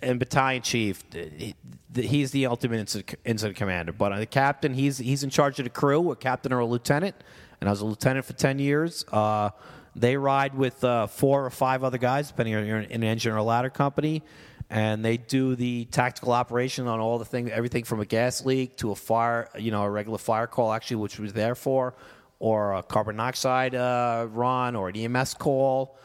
[0.01, 1.55] and battalion chief, he-
[1.95, 3.93] he's the ultimate incident, incident commander.
[3.93, 6.67] But uh, the captain, he's he's in charge of the crew, a captain or a
[6.67, 7.17] lieutenant.
[7.61, 9.05] And I was a lieutenant for ten years.
[9.11, 9.51] Uh,
[9.97, 13.33] they ride with uh, four or five other guys, depending on you're in an engine
[13.33, 14.23] or a ladder company,
[14.71, 18.77] and they do the tactical operation on all the things, everything from a gas leak
[18.79, 21.95] to a fire, you know, a regular fire call, actually, which was there for,
[22.39, 25.97] or a carbon monoxide uh, run, or an EMS call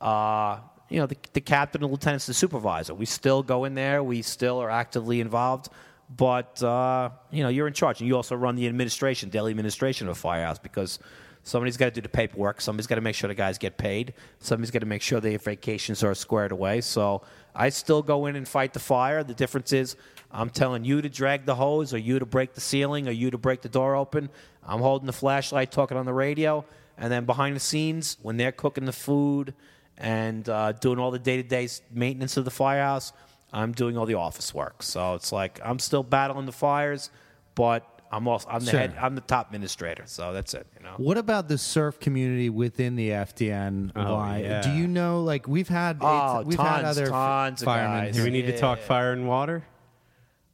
[0.00, 0.58] uh,
[0.88, 2.94] you know, the, the captain and lieutenant's the supervisor.
[2.94, 4.02] We still go in there.
[4.02, 5.68] We still are actively involved.
[6.16, 8.00] But, uh, you know, you're in charge.
[8.00, 10.98] And you also run the administration, daily administration of a firehouse because
[11.42, 12.62] somebody's got to do the paperwork.
[12.62, 14.14] Somebody's got to make sure the guys get paid.
[14.38, 16.80] Somebody's got to make sure their vacations are squared away.
[16.80, 17.22] So
[17.58, 19.22] I still go in and fight the fire.
[19.22, 19.96] The difference is
[20.30, 23.30] I'm telling you to drag the hose or you to break the ceiling or you
[23.30, 24.30] to break the door open.
[24.66, 26.64] I'm holding the flashlight, talking on the radio.
[26.96, 29.54] And then behind the scenes, when they're cooking the food,
[29.98, 33.12] and uh, doing all the day to day maintenance of the firehouse.
[33.52, 34.82] I'm doing all the office work.
[34.82, 37.10] So it's like I'm still battling the fires,
[37.54, 38.80] but I'm also I'm the Sure.
[38.80, 40.04] head I'm the top administrator.
[40.06, 40.66] So that's it.
[40.78, 40.94] You know.
[40.96, 43.92] What about the surf community within the FDN?
[43.96, 44.60] Oh, Why yeah.
[44.62, 45.22] do you know?
[45.22, 48.04] Like we've had, Oh, we've tons, had other f- tons of firemen.
[48.06, 48.14] guys.
[48.16, 48.42] Do we here.
[48.46, 49.64] need to talk fire and water?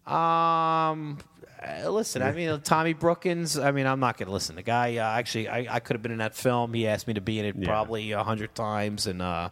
[0.06, 1.18] Um,
[1.66, 3.58] Uh, listen, I mean, Tommy Brookins.
[3.58, 4.54] I mean, I'm not going to listen.
[4.56, 6.74] The guy, uh, actually, I, I could have been in that film.
[6.74, 7.66] He asked me to be in it Yeah.
[7.66, 9.48] probably a hundred times, and uh,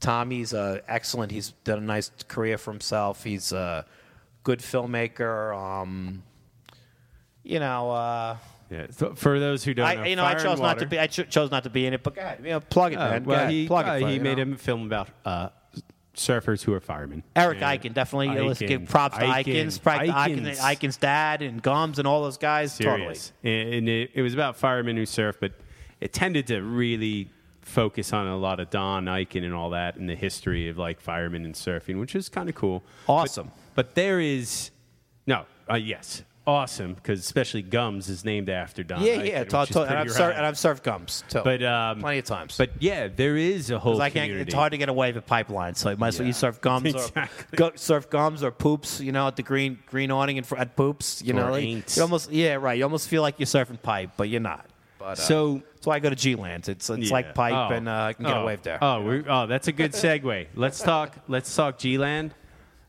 [0.00, 1.30] Tommy's uh, excellent.
[1.30, 3.22] He's done a nice career for himself.
[3.22, 3.84] He's a
[4.42, 5.56] good filmmaker.
[5.56, 6.24] Um,
[7.48, 8.36] you know, uh,
[8.70, 8.86] Yeah.
[8.90, 10.98] So for those who don't I, know, you know, I chose not to be.
[10.98, 12.96] I cho- chose not to be in it, but go ahead, you know, plug it,
[12.96, 13.22] Uh, man.
[13.24, 14.10] Go well, ahead, he, plug uh, it.
[14.10, 14.52] he made know.
[14.54, 15.48] a film about uh,
[16.14, 17.22] surfers who are firemen.
[17.34, 18.28] Eric And Eichen, definitely.
[18.40, 19.44] Let's give props to Eichen.
[19.44, 20.58] Eichens, to Eichen, Eichens.
[20.58, 22.72] Eichen's dad and Gums and all those guys.
[22.74, 23.32] Serious.
[23.42, 25.52] And and it, it was about firemen who surf, but
[26.00, 27.30] it tended to really
[27.62, 31.00] focus on a lot of Don Eichen and all that and the history of like
[31.00, 32.82] firemen and surfing, which is kind of cool.
[33.06, 33.50] Awesome.
[33.74, 34.70] But, but there is
[35.26, 39.02] no, uh, yes, awesome because especially Gums is named after Don.
[39.02, 39.42] Yeah, yeah.
[39.42, 41.42] is to- and, I've sur- and I've surfed Gums too.
[41.44, 42.56] But um, plenty of times.
[42.56, 44.24] But yeah, there is a whole I can't.
[44.24, 44.48] community.
[44.48, 46.86] It's hard to get away with pipeline, so you might as well you surf gums
[46.94, 47.46] Exactly.
[47.52, 48.98] or go, surf gums or poops.
[49.00, 51.22] You know, at the green green awning in fr- at poops.
[51.22, 52.78] You know, like, you almost yeah right.
[52.78, 54.66] You almost feel like you're surfing pipe, but you're not.
[54.98, 56.68] But, uh, So- that's why I go to G Lands.
[56.68, 57.12] It's it's Yeah.
[57.12, 57.74] like pipe, Oh.
[57.74, 58.42] and uh, I can get oh.
[58.42, 58.78] a wave there.
[58.82, 60.46] Oh, oh, that's a good segue.
[60.56, 61.14] let's talk.
[61.28, 62.34] Let's talk G-Land.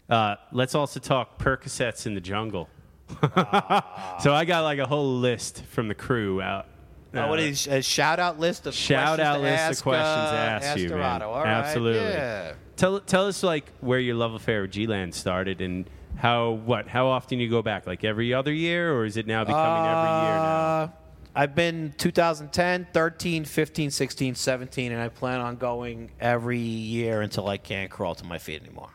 [0.10, 2.68] Uh, let's also talk Percocets in the jungle.
[4.22, 6.68] so I got like a whole list from the crew out.
[7.14, 9.84] Uh, what is a shout out list of shout questions out to list ask, of
[9.84, 10.98] questions uh, to ask, ask you, man.
[10.98, 11.30] Dorado.
[11.30, 12.02] All right, Absolutely.
[12.02, 12.54] yeah.
[12.76, 17.08] Tell tell us like where your love affair with G-Land started and how what how
[17.08, 20.36] often you go back like every other year or is it now becoming every year
[20.38, 20.84] now?
[20.84, 20.90] Uh,
[21.36, 27.48] I've been 2010, 13, 15, 16, 17, and I plan on going every year until
[27.48, 28.90] I can't crawl to my feet anymore.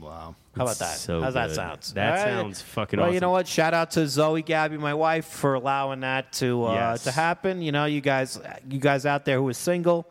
[0.00, 0.34] Wow.
[0.56, 0.96] How about that?
[0.96, 1.56] So How's that good.
[1.56, 1.80] sound?
[1.94, 2.22] That All right.
[2.42, 2.98] sounds fucking awesome.
[2.98, 3.14] well, awesome.
[3.14, 3.46] you know what?
[3.48, 7.04] Shout out to Zoe, Gabby, my wife, for allowing that to uh, Yes.
[7.04, 7.60] to happen.
[7.62, 8.38] You know, you guys,
[8.68, 10.06] you guys out there who are single,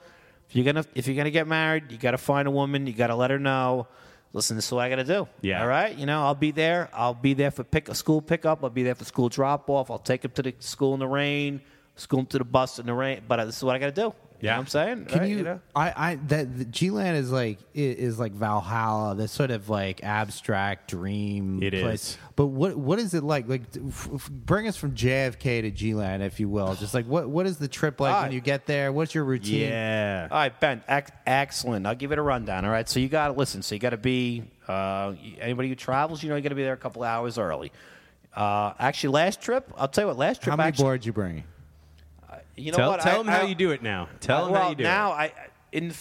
[0.49, 2.85] if you're gonna if you're gonna get married, you got to find a woman.
[2.87, 3.87] You got to let her know.
[4.33, 5.27] Listen, this is what I got to do.
[5.41, 5.61] Yeah.
[5.61, 5.95] All right.
[5.95, 6.89] You know, I'll be there.
[6.93, 8.63] I'll be there for pick a school pickup.
[8.63, 9.91] I'll be there for school drop off.
[9.91, 11.61] I'll take him to the school in the rain.
[11.95, 13.21] School him to the bus in the rain.
[13.27, 14.13] But uh, this is what I got to do.
[14.43, 15.05] You know what I'm saying?
[15.05, 15.41] Can Right, you?
[15.43, 15.59] know?
[15.73, 20.03] I, I that the G-Land is like i- is like Valhalla, this sort of like
[20.03, 21.63] abstract dream.
[21.63, 22.09] It place.
[22.09, 22.17] is.
[22.35, 23.47] But what what is it like?
[23.47, 26.75] Like, f- f- bring us from JFK to G-Land, if you will.
[26.75, 28.91] Just like what what is the trip like when you get there?
[28.91, 29.69] What's your routine?
[29.69, 30.27] Yeah.
[30.29, 30.83] All right, Ben.
[30.89, 31.87] Ex- excellent.
[31.87, 32.65] I'll give it a rundown.
[32.65, 32.89] All right.
[32.89, 33.61] So you got to listen.
[33.61, 36.21] So you got to be uh, anybody who travels.
[36.21, 37.71] You know, you got to be there a couple hours early.
[38.35, 40.17] Uh, actually, last trip, I'll tell you what.
[40.17, 41.43] Last trip, How many actually, boards you bring?
[42.55, 43.01] You know tell what?
[43.01, 44.09] tell I- them how I- you do it now.
[44.19, 45.11] Tell them well, how you do it now.
[45.11, 45.31] I
[45.71, 45.95] in the,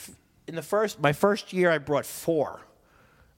[0.48, 2.61] in the first my first year I brought four.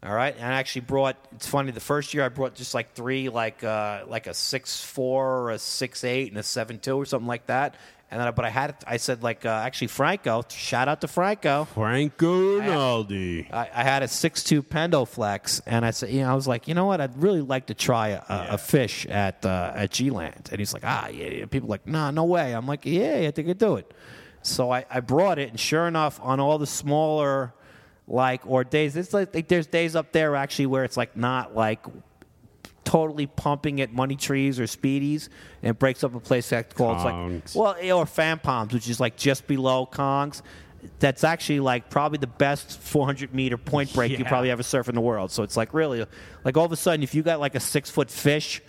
[0.02, 1.16] All right, and I actually brought.
[1.32, 1.70] It's funny.
[1.70, 5.50] The first year I brought just like three, like uh, like a six four, or
[5.52, 7.74] a six eight, and a seven two, or something like that.
[8.14, 10.44] And then, I- but I had I said like uh, actually Franco.
[10.48, 11.64] Shout out to Franco.
[11.74, 13.48] Franco Rinaldi.
[13.52, 16.68] I, I had a six two Pendoflex, and I said, you know, I was like,
[16.68, 19.90] you know what, I'd really like to try a, a, a fish at uh, at
[19.90, 21.46] G Land, and he's like, ah, yeah, yeah.
[21.46, 22.52] People are like, nah, no way.
[22.54, 23.92] I'm like, yeah, I think I do it.
[24.42, 27.52] So I, I brought it, and sure enough, on all the smaller,
[28.06, 31.84] like or days, it's like there's days up there actually where it's like not like
[32.84, 35.28] totally pumping at money trees or speedies
[35.62, 37.14] and breaks up a place that's called it's like
[37.54, 40.42] well or fan palms which is like just below kongs.
[40.98, 44.94] That's actually like probably the best 400 meter point break you probably ever surf in
[44.94, 45.30] the world.
[45.30, 46.04] So it's like really
[46.44, 48.60] like all of a sudden if you got like a six foot fish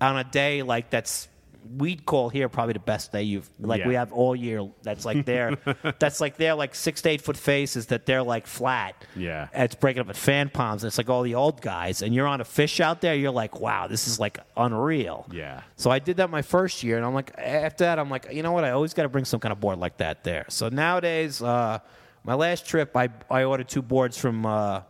[0.00, 1.28] on a day like that's
[1.76, 5.24] we'd call here probably the best day you've like we have all year that's like
[5.26, 5.56] there
[5.98, 9.48] that's like they're like six to eight foot faces that they're like flat Yeah.
[9.52, 10.82] and it's breaking up at fan palms.
[10.84, 13.14] And it's like all the old guys, and you're on a fish out there.
[13.14, 15.26] You're like, wow, this is like unreal.
[15.32, 15.62] Yeah.
[15.76, 18.42] So I did that my first year, and I'm like, after that, I'm like, you
[18.42, 18.64] know what?
[18.64, 20.46] I always got to bring some kind of board like that there.
[20.48, 21.78] So nowadays, uh,
[22.24, 24.46] my last trip, I I ordered two boards from.
[24.46, 24.82] Uh,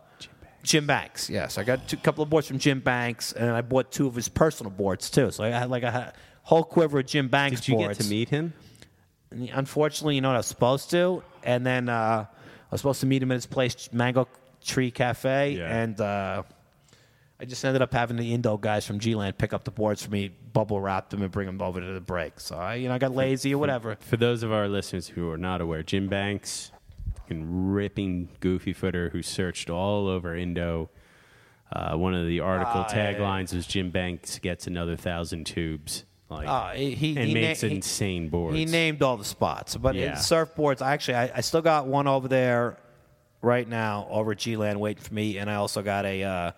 [0.61, 1.57] Jim Banks, yes.
[1.57, 4.27] I got a couple of boards from Jim Banks, and I bought two of his
[4.27, 5.31] personal boards too.
[5.31, 6.11] So I had like a
[6.49, 7.97] whole quiver of Jim Banks Did you boards.
[7.99, 8.53] get to meet him?
[9.31, 12.27] Unfortunately, you know what I was supposed to, and then uh, I
[12.71, 14.27] was supposed to meet him at his place, Mango
[14.65, 15.81] Tree Cafe, Yeah.
[15.81, 16.41] and uh,
[17.39, 20.09] I just ended up having the Indo guys from G-Land pick up the boards for
[20.09, 22.39] me, bubble wrap them, and bring them over to the break.
[22.39, 23.95] So I, you know, I got lazy or whatever.
[23.99, 26.71] For those of our listeners who are not aware, Jim Banks,
[27.29, 30.89] ripping goofy footer who searched all over Indo.
[31.71, 33.17] Uh, one of the article Ah, yeah, yeah.
[33.19, 36.05] taglines was Jim Banks gets another thousand tubes.
[36.29, 38.55] Like, Uh, he, he, and he makes na- he- insane boards.
[38.57, 40.13] He named all the spots, but in Yeah.
[40.15, 42.77] surfboards, actually I, I still got one over there
[43.41, 46.51] right now over at G-Land waiting for me, and I also got a uh,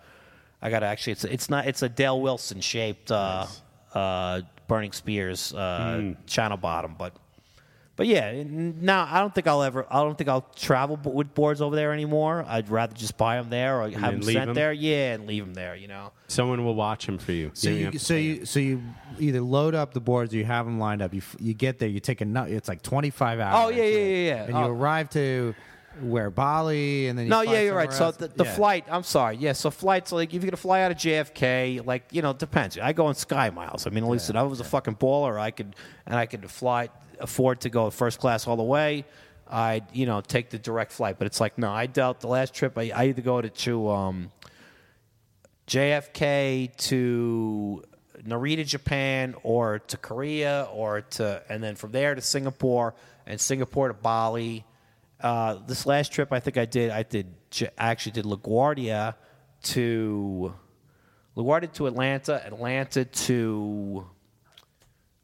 [0.60, 3.46] I got a, actually it's it's not it's a Dale Wilson shaped uh,
[3.94, 6.12] uh, Burning Spears uh, Hmm.
[6.26, 7.14] channel bottom, but
[7.94, 9.86] But yeah, n- now I don't think I'll ever.
[9.90, 12.44] I don't think I'll travel b- with boards over there anymore.
[12.48, 14.54] I'd rather just buy them there or have then them leave sent 'em?
[14.54, 14.72] there.
[14.72, 15.76] Yeah, and leave them there.
[15.76, 16.12] You know.
[16.26, 17.50] Someone will watch them for you.
[17.52, 18.82] So don't you, have to so pay you so you
[19.18, 21.12] either load up the boards or you have them lined up.
[21.12, 22.48] You f- you get there, you take a nut.
[22.48, 23.66] It's like twenty five oh, hours.
[23.66, 24.44] Oh yeah, yeah, yeah, yeah.
[24.44, 24.60] And Oh.
[24.64, 25.54] you arrive to
[26.00, 27.92] where Bali, and then you No, fly yeah, you're right.
[27.92, 28.32] somewhere So else.
[28.32, 28.54] the, the Yeah.
[28.54, 29.36] flight, I'm sorry.
[29.36, 32.38] Yeah, so flights like if you're gonna fly out of JFK, like you know, it
[32.38, 32.78] depends.
[32.78, 33.86] I go on Sky Miles.
[33.86, 35.76] I mean, at least if I was a fucking baller, I could
[36.06, 36.88] and I could fly
[37.22, 39.04] afford to go first class all the way.
[39.48, 41.70] I'd you know take the direct flight, but it's like no.
[41.70, 42.76] I dealt the last trip.
[42.76, 44.32] I, I either go to, to um,
[45.66, 47.82] JFK to
[48.26, 52.94] Narita, Japan, or to Korea, or to and then from there to Singapore,
[53.26, 54.64] and Singapore to Bali.
[55.20, 56.90] Uh, this last trip, I think I did.
[56.90, 57.26] I did.
[57.78, 59.14] I actually did LaGuardia
[59.64, 60.54] to
[61.36, 64.06] LaGuardia to Atlanta, Atlanta to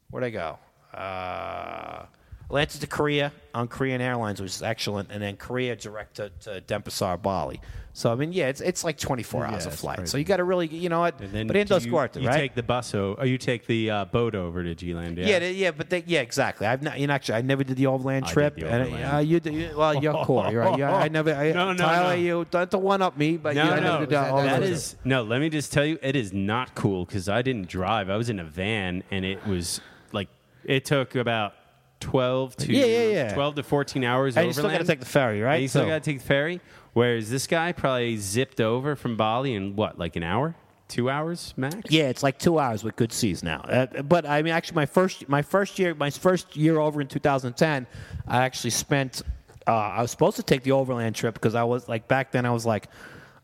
[0.09, 0.59] where'd I go?
[0.99, 2.05] Uh,
[2.49, 6.61] Atlanta to Korea on Korean Airlines, which is excellent, and then Korea direct to, to
[6.61, 7.61] Denpasar, Bali.
[7.93, 10.07] So I mean, yeah, it's it's like 24 hours of flight.
[10.07, 11.19] So you got to really, you know what?
[11.19, 12.39] And then but it do does you, Guarta, you right?
[12.39, 15.17] take the bus over, or you take the uh, boat over to G-Land.
[15.17, 16.65] yeah, yeah, but they, yeah, exactly.
[16.65, 18.55] I've not, you know, actually, I never did the overland trip.
[18.55, 20.49] the and, uh, you, you, well, you're cool.
[20.49, 20.79] You're right.
[20.79, 21.33] Yeah, I never.
[21.33, 22.21] I, No, no, Tyler, no.
[22.21, 24.95] you don't to one up me, but no, you no, never did that overland is
[25.03, 25.23] no.
[25.23, 28.09] Let me just tell you, it is not cool because I didn't drive.
[28.09, 29.81] I was in a van, and it was
[30.13, 30.29] like
[30.69, 31.53] it took about
[31.99, 33.33] twelve to Yeah, yeah, yeah.
[33.33, 34.37] twelve to fourteen hours.
[34.37, 35.55] And you still gotta take the ferry, right?
[35.55, 36.61] And you still So- got to take the ferry.
[36.93, 40.55] Whereas this guy probably zipped over from Bali in what, like an hour,
[40.87, 41.75] two hours max?
[41.89, 43.59] Yeah, it's like two hours with good seas now.
[43.61, 47.07] Uh, but I mean, actually, my first my first year my first year over in
[47.07, 47.87] 2010,
[48.27, 49.21] I actually spent.
[49.67, 52.45] Uh, I was supposed to take the overland trip because I was like back then
[52.45, 52.87] I was like.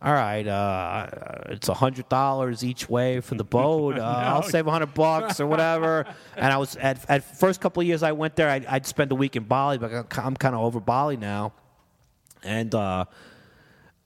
[0.02, 1.08] All right, uh,
[1.48, 3.96] it's a hundred dollars each way for the boat.
[4.06, 6.06] Uh, I'll save a hundred bucks or whatever.
[6.36, 8.50] And I was at at first couple of years I went there.
[8.50, 11.54] I'd, I'd spend a week in Bali, but I'm kind of over Bali now.
[12.44, 13.06] And uh,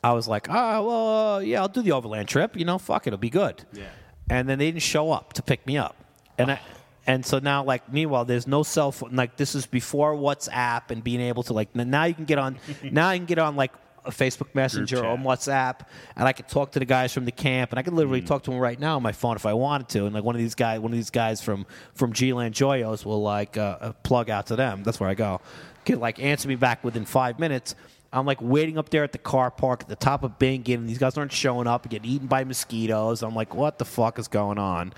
[0.03, 2.55] I was like, oh, well, uh, yeah, I'll do the overland trip.
[2.55, 3.65] You know, fuck it, it'll be good.
[3.73, 3.89] Yeah.
[4.29, 5.95] And then they didn't show up to pick me up,
[6.37, 6.59] and I.
[7.07, 9.15] And so now, like, meanwhile, there's no cell phone.
[9.15, 12.59] Like, this is before WhatsApp and being able to, like, now you can get on,
[12.83, 13.71] now you can get on, like,
[14.07, 15.81] Facebook Messenger or WhatsApp,
[16.15, 18.43] and I could talk to the guys from the camp, and I could literally talk
[18.43, 20.05] to them right now on my phone if I wanted to.
[20.05, 23.21] And like one of these guys, one of these guys from from G-Land Joyos will
[23.21, 24.83] like uh, uh, plug out to them.
[24.83, 25.41] That's where I go.
[25.85, 27.75] Can like answer me back within five minutes.
[28.11, 30.89] I'm like waiting up there at the car park at the top of Bingen, and
[30.89, 33.21] these guys aren't showing up and getting eaten by mosquitoes.
[33.21, 34.93] I'm like, what the fuck is going on?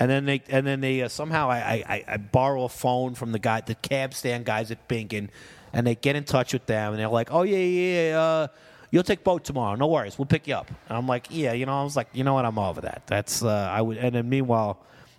[0.00, 3.14] And then they and then they uh, somehow I, I- I I borrow a phone
[3.14, 5.30] from the guy, the cab stand guys at Bingen,
[5.76, 8.10] and they get in touch with them, and they're like, oh yeah yeah.
[8.10, 8.46] yeah uh,
[8.90, 9.74] You'll take boat tomorrow.
[9.74, 10.18] No worries.
[10.18, 10.68] We'll pick you up.
[10.88, 11.80] And I'm like, yeah, you know.
[11.80, 12.44] I was like, you know what?
[12.44, 13.02] I'm over that.
[13.06, 13.98] That's uh, I would.
[13.98, 14.78] And then meanwhile,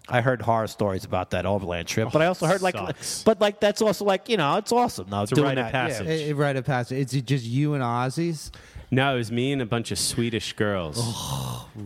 [0.10, 3.24] I heard horror stories about that overland trip, but I also heard like, sucks.
[3.24, 5.10] but like that's also like you know, it's awesome.
[5.10, 5.72] No, It's a doing rite of that.
[5.72, 6.08] passage.
[6.08, 6.14] Yeah.
[6.14, 7.14] It, it, right of passage.
[7.14, 8.52] It's just you and Aussies.
[8.90, 10.98] No, it was me and a bunch of Swedish girls.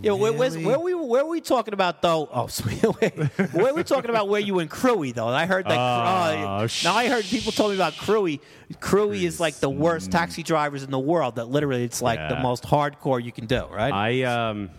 [0.04, 2.30] Yeah, where, where's, where we where were we talking about though?
[2.32, 2.84] Oh, sweet.
[3.02, 3.16] Wait,
[3.54, 4.30] where were we talking about?
[4.30, 5.28] Where you in Krui though?
[5.28, 5.78] I heard that.
[5.80, 8.40] Oh, uh, now I heard people told me about Krui.
[8.76, 11.38] Krui is like the worst taxi drivers in the world.
[11.38, 12.42] That literally it's like the Yeah.
[12.44, 13.66] most hardcore you can do.
[13.66, 13.92] Right?
[13.92, 14.70] I um,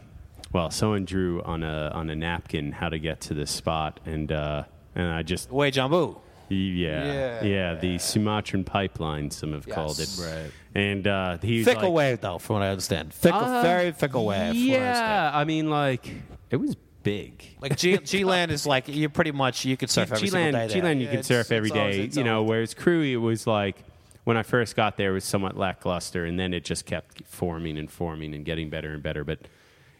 [0.53, 4.31] well, someone drew on a on a napkin how to get to this spot, and
[4.33, 6.19] uh, and I just Way Jambu.
[6.49, 7.45] Yeah, Yeah.
[7.45, 10.01] yeah, the Sumatran pipeline, some have called it.
[10.01, 10.21] Yes.
[10.21, 10.51] Right.
[10.75, 13.15] And uh, he's Fickle like, wave though, from what I understand.
[13.15, 14.39] Fickle, Uh, very fickle wave.
[14.55, 15.07] from what I understand.
[15.09, 16.11] Yeah, I mean, like
[16.51, 17.43] it was big.
[17.61, 20.71] Like G, G-Land is like you pretty much you could surf every single day G-Land,
[20.71, 20.77] there.
[20.81, 22.39] G-Land you Yeah, can it's- surf every it's always- day, it's you know.
[22.41, 23.77] always- Whereas Krui, it was like
[24.25, 27.79] when I first got there, it was somewhat lackluster, and then it just kept forming
[27.79, 29.25] and forming and getting better and better.
[29.25, 29.39] But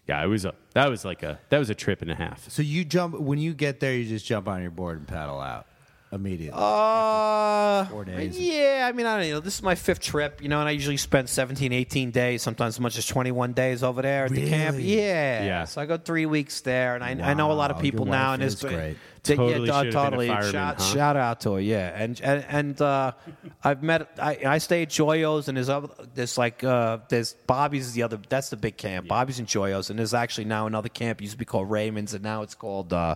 [0.09, 2.49] yeah, it was a that was like a that was a trip and a half.
[2.51, 3.95] So you jump when you get there.
[3.95, 5.67] You just jump on your board and paddle out
[6.13, 6.61] immediately.
[6.61, 8.39] Uh, Four days.
[8.39, 9.41] Yeah, I mean, I don't know.
[9.41, 12.75] This is my fifth trip, you know, and I usually spend 17, 18 days, sometimes
[12.75, 14.77] as much as 21 days over there at the camp.
[14.79, 15.45] Yeah.
[15.45, 15.65] Yeah.
[15.65, 18.15] So I go three weeks there, and I, I know a lot of people your
[18.15, 18.35] now.
[18.35, 18.97] And it's is great.
[19.25, 20.27] Totally yeah, should've been a totally.
[20.27, 20.85] shout, huh?
[20.95, 21.93] shout out to her, yeah.
[21.95, 23.13] And and and uh,
[23.63, 24.11] I've met.
[24.21, 25.89] I, I stay at Joyos, and there's other.
[26.15, 28.19] There's like uh, there's Bobby's is the other.
[28.29, 29.07] That's the big camp.
[29.07, 31.21] Bobby's and Joyos, and there's actually now another camp.
[31.21, 32.93] It used to be called Raymond's, and now it's called.
[32.93, 33.15] Uh,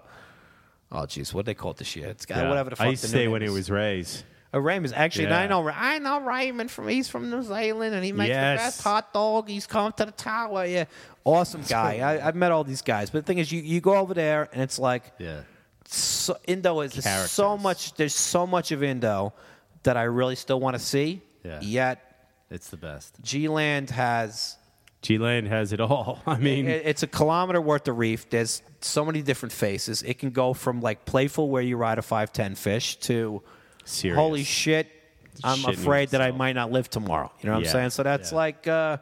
[0.93, 2.07] oh, jeez, what they call it this year?
[2.09, 2.49] It's got Yeah.
[2.51, 2.87] whatever the fuck.
[2.87, 4.23] I used the to stay when it was Ray's.
[4.55, 8.05] Uh, Raymond's actually, and I know I know Raymond from he's from New Zealand, and
[8.05, 8.61] he makes Yes.
[8.61, 9.49] the best hot dog.
[9.49, 10.65] He's come to the tower.
[10.67, 10.85] Yeah,
[11.25, 11.99] awesome guy.
[11.99, 14.49] I, I've met all these guys, but the thing is, you, you go over there,
[14.53, 15.41] and it's like yeah.
[15.89, 16.93] So, Indo is
[17.31, 17.95] so much.
[17.95, 19.33] There's so much of Indo
[19.83, 21.23] that I really still want to see.
[21.45, 21.61] Yeah.
[21.63, 22.03] Yet
[22.51, 23.17] It's the best.
[23.23, 24.57] G-Land has
[25.03, 26.21] G-Land has it all.
[26.27, 28.29] I mean, it- it's a kilometer worth of reef.
[28.31, 30.03] There's so many different faces.
[30.03, 33.43] It can go from like playful, where you ride a five ten fish, to
[33.85, 34.17] serious.
[34.19, 34.89] holy shit,
[35.45, 37.31] I'm Shitting afraid that I might not live tomorrow.
[37.41, 37.91] You know what Yeah, I'm saying?
[37.91, 38.37] So that's yeah.
[38.39, 38.97] like, uh,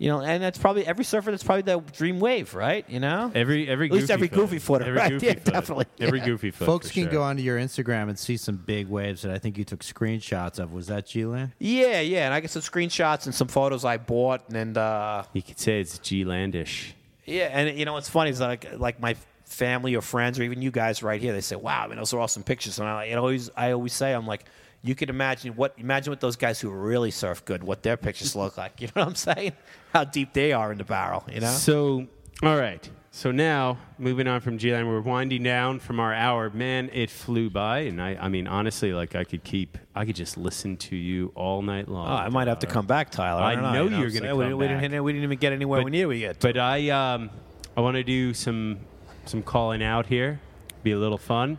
[0.00, 1.30] you know, and that's probably every surfer.
[1.30, 2.84] That's probably the dream wave, right?
[2.88, 4.34] You know, Every every at least goofy every foot.
[4.36, 5.10] goofy footer, Every right?
[5.10, 5.44] goofy yeah, foot.
[5.52, 5.84] definitely.
[6.00, 6.24] Every yeah.
[6.24, 6.64] goofy foot.
[6.64, 7.12] Folks for can sure.
[7.12, 10.58] go onto your Instagram and see some big waves that I think you took screenshots
[10.58, 10.72] of.
[10.72, 11.52] Was that G-Land?
[11.58, 15.42] Yeah, yeah, and I got some screenshots and some photos I bought, and uh, You
[15.42, 16.92] could say it's G Landish.
[17.26, 20.62] yeah, and you know what's funny is like like my family or friends or even
[20.62, 23.04] you guys right here, they say, "Wow, I mean, those are awesome pictures." And I,
[23.04, 24.44] it always I always say, I'm like,
[24.82, 28.34] you could imagine what imagine what those guys who really surf good, what their pictures
[28.34, 28.72] look like.
[28.80, 29.52] You know what I'm saying?
[29.92, 31.24] How deep they are in the barrel.
[31.30, 31.48] You know?
[31.50, 32.06] So,
[32.42, 32.88] all right.
[33.12, 36.48] So now, moving on from G Land, we're winding down from our hour.
[36.48, 40.14] Man, it flew by, and I, I mean, honestly, like I could keep, I could
[40.14, 42.08] just listen to you all night long.
[42.08, 43.42] Oh, I might have to come back, Tyler.
[43.42, 44.80] I don't know, know you know you're going to come we, didn't- we back.
[44.82, 46.38] didn't, we didn't even get anywhere But- near we get.
[46.38, 47.30] But I, um,
[47.76, 48.78] I want to do some,
[49.26, 50.40] some calling out here.
[50.84, 51.58] Be a little fun.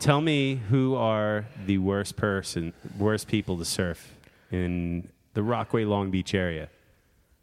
[0.00, 4.14] Tell me who are the worst person, worst people to surf
[4.50, 6.68] in the Rockaway Long Beach area.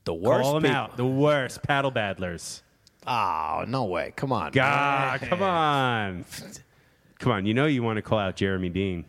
[0.06, 0.98] The worst Call them people- out.
[0.98, 2.64] The worst paddle baddlers.
[3.08, 4.14] Oh, ah, no way.
[4.16, 4.52] Come on.
[4.52, 6.26] God, come on.
[7.20, 7.46] Come on.
[7.46, 9.06] You know you want to call out Jeremy Dean.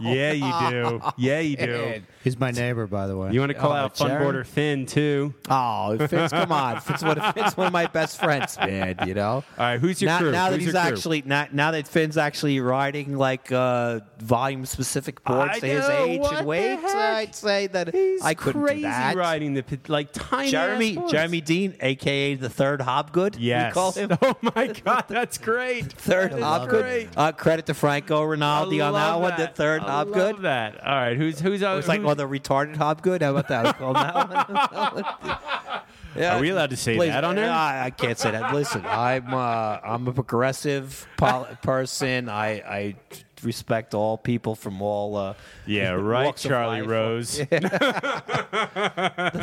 [0.00, 1.00] Yeah, you do.
[1.16, 2.02] Yeah, you do.
[2.24, 3.30] He's my neighbor, by the way.
[3.32, 4.24] You want to call Oh, out Jeremy?
[4.24, 5.32] Funboarder Finn, too.
[5.48, 6.80] Oh, Fitz, come on.
[6.80, 9.34] Fitz, one, Fitz one of my best friends, man, you know?
[9.34, 10.32] All right, who's your now, crew?
[10.32, 10.92] Now that Who's he's your crew?
[10.92, 15.88] actually, now, now that Finn's actually riding like uh, volume specific boards I to his
[15.88, 16.94] know, age what and weight, heck?
[16.96, 19.14] I'd say that He's I couldn't crazy do that.
[19.16, 20.98] riding the pit- like tiny Jeremy.
[21.08, 23.36] Jeremy Dean, aka the third Hobgood.
[23.38, 23.70] Yes.
[23.70, 24.10] We call him.
[24.22, 25.92] Oh my God, that's great.
[25.92, 26.68] Third Hobgood.
[26.68, 27.08] great.
[27.16, 29.35] Uh, credit to Franco Rinaldi I on that love one.
[29.38, 30.16] The third I Hobgood.
[30.16, 30.84] love that.
[30.86, 33.22] All right, who's who's It was like, oh, the retarded Hobgood.
[33.22, 33.78] How about that?
[33.78, 35.84] Call that.
[36.16, 36.36] Yeah.
[36.36, 37.50] Are we allowed to say Please, that on there?
[37.50, 38.54] I, I can't say that.
[38.54, 42.28] Listen, I'm uh, I'm a progressive pol- person.
[42.30, 42.94] I, I
[43.42, 45.16] respect all people from all.
[45.16, 45.34] Uh,
[45.66, 46.80] Yeah, right, Charlie.
[46.82, 47.36] Rose.
[47.36, 47.46] the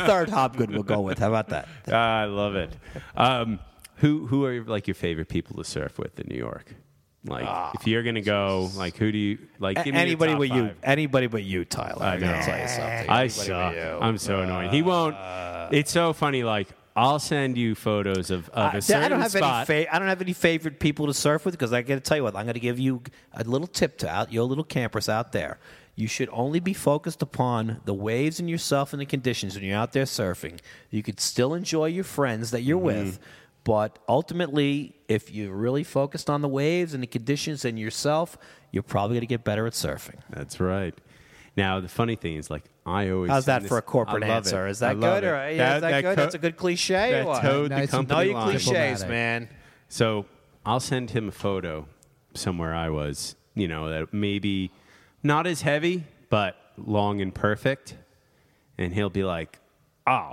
[0.06, 1.18] third Hobgood we'll go with.
[1.18, 1.68] How about that?
[1.86, 2.76] I love it.
[3.16, 3.60] Um,
[3.96, 6.74] who who are like your favorite people to surf with in New York?
[7.26, 9.78] Like, ah, if you're gonna go, like, who do you like?
[9.78, 10.70] A- Give me anybody top but you.
[10.82, 12.02] Anybody but you, Tyler.
[12.04, 12.44] I I'm gonna know.
[12.44, 13.08] tell you something.
[13.08, 13.74] I suck.
[14.02, 14.70] I'm so annoying.
[14.70, 15.16] He won't.
[15.72, 16.44] It's so funny.
[16.44, 19.70] Like, I'll send you photos of, of I- a certain I don't have spot.
[19.70, 19.84] any.
[19.84, 22.18] Fa- I don't have any favorite people to surf with because I got to tell
[22.18, 22.36] you what.
[22.36, 23.02] I'm going to give you
[23.32, 25.58] a little tip to out your little campers out there.
[25.96, 29.78] You should only be focused upon the waves and yourself and the conditions when you're
[29.78, 30.58] out there surfing.
[30.90, 32.86] You could still enjoy your friends that you're Mm-hmm.
[32.86, 33.18] with,
[33.64, 38.36] but ultimately, if you're really focused on the waves and the conditions and yourself,
[38.70, 40.20] you're probably going to get better at surfing.
[40.30, 40.94] That's right.
[41.56, 43.30] Now the funny thing is, like, I always.
[43.30, 44.66] How's that send for a corporate I answer?
[44.66, 44.70] it.
[44.72, 45.24] Is that love good?
[45.24, 46.16] Or, yeah, is that, good?
[46.16, 47.12] co- That's a good cliche.
[47.12, 47.42] That or what?
[47.42, 48.44] towed the Nice and company no, you line.
[48.50, 49.08] cliches, Diplomatic.
[49.08, 49.48] man.
[49.88, 50.26] So
[50.66, 51.86] I'll send him a photo
[52.34, 54.72] somewhere I was, you know, that maybe
[55.22, 57.96] not as heavy, but long and perfect.
[58.76, 59.60] And he'll be like,
[60.06, 60.32] oh,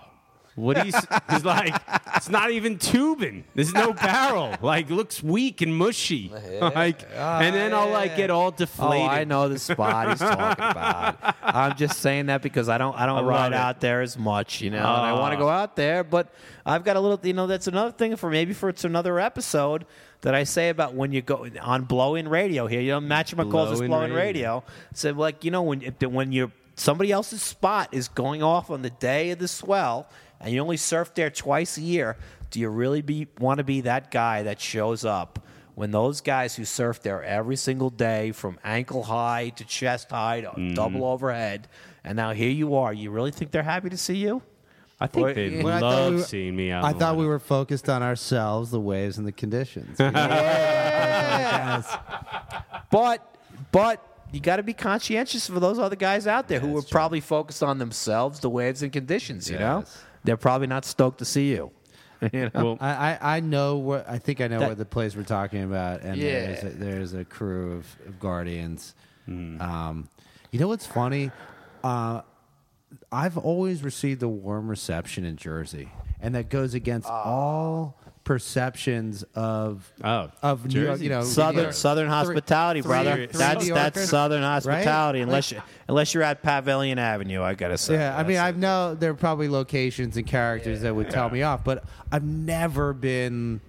[0.62, 0.94] what do you,
[1.32, 1.76] he's like,
[2.16, 3.44] it's not even tubing.
[3.56, 4.56] There's no barrel.
[4.62, 6.32] Like, looks weak and mushy.
[6.62, 9.08] like, and then I'll like get all deflated.
[9.08, 11.36] Oh, I know the spot he's talking about.
[11.42, 14.62] I'm just saying that because I don't I don't I ride out there as much,
[14.62, 15.40] you know, and I want to Ah.
[15.40, 16.34] go out there, but
[16.66, 19.86] I've got a little, you know, that's another thing for maybe for it's another episode
[20.22, 22.82] that I say about when you go on blow-in radio here.
[22.82, 24.58] You know, Match calls this Blow-in blow-in radio.
[24.58, 24.64] radio.
[24.94, 28.90] So like, you know, when when you're somebody else's spot is going off on the
[28.92, 30.08] day of the swell
[30.42, 32.18] and you only surf there twice a year,
[32.50, 35.40] do you really be want to be that guy that shows up
[35.76, 40.42] when those guys who surf there every single day from ankle high to chest high
[40.42, 40.74] to Mm-hmm.
[40.74, 41.68] double overhead
[42.04, 44.42] and now here you are, you really think they're happy to see you?
[45.00, 46.84] I think Or- they'd Well, love we were- seeing me out.
[46.84, 50.00] I the thought we were focused on ourselves, the waves, and the conditions.
[50.00, 51.84] You know?
[52.92, 53.36] But
[53.72, 57.20] but you got to be conscientious for those other guys out there who are probably
[57.20, 59.50] focused on themselves, the waves and conditions.
[59.50, 60.04] You know, Yes.
[60.24, 61.72] They're probably not stoked to see you.
[62.34, 62.64] you know?
[62.64, 65.24] Well, I, I, I know what I think I know That- what the place we're
[65.24, 66.46] talking about, and Yeah.
[66.48, 68.94] there's, a, there's a crew of, of guardians.
[69.26, 69.62] Hmm.
[69.62, 70.10] Um,
[70.52, 71.32] you know what's funny?
[71.84, 72.22] Uh,
[73.12, 79.92] I've always received a warm reception in Jersey, and that goes against all perceptions of
[80.04, 80.94] Oh, of New York.
[80.94, 81.04] Jersey.
[81.06, 83.16] You know, Southern know, Southern hospitality, three- brother.
[83.16, 84.48] three that's New that's Southern right?
[84.50, 85.20] hospitality.
[85.20, 87.96] Like- Unless you, unless you're at Pavilion Avenue, I gotta say.
[87.96, 91.42] Yeah, I mean, I know there are probably locations and characters that would tell me
[91.42, 93.60] off, but I've never been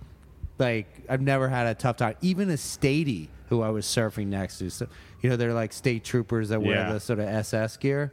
[0.58, 2.14] like I've never had a tough time.
[2.20, 4.86] Even a statey who I was surfing next to, so,
[5.20, 6.92] you know, they're like state troopers that wear Yeah.
[6.92, 8.12] the sort of SS gear.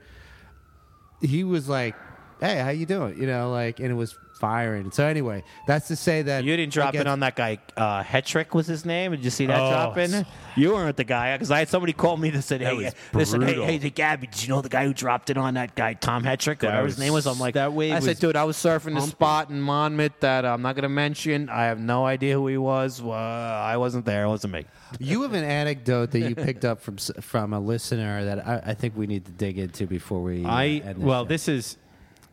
[1.22, 1.96] He was like
[2.40, 4.92] "Hey, how you doing?" You know, like, and it was firing.
[4.92, 7.60] So anyway, that's to say that You didn't drop I in on that guy.
[7.76, 9.12] Uh, Hetrick was his name.
[9.12, 10.14] Did you see that Oh, drop in?
[10.14, 10.26] s-
[10.56, 13.42] You weren't the guy because I had somebody call me that said, That "Hey, listen,
[13.42, 13.66] hey, brutal.
[13.66, 16.24] hey, hey, Gabby, did you know the guy who dropped in on that guy, Tom
[16.24, 18.46] Hetrick, That whatever was- his name was?" I'm like, that wave I said, "Dude, I
[18.46, 21.50] was surfing the spot in Monmouth that I'm not going to mention.
[21.50, 23.02] I have no idea who he was.
[23.02, 24.24] Uh, I wasn't there.
[24.26, 24.66] It wasn't me."
[25.00, 28.74] You have an anecdote that you picked up from from a listener that I, I
[28.74, 30.44] think we need to dig into before we.
[30.44, 31.28] uh, I end this well, show.
[31.30, 31.78] this is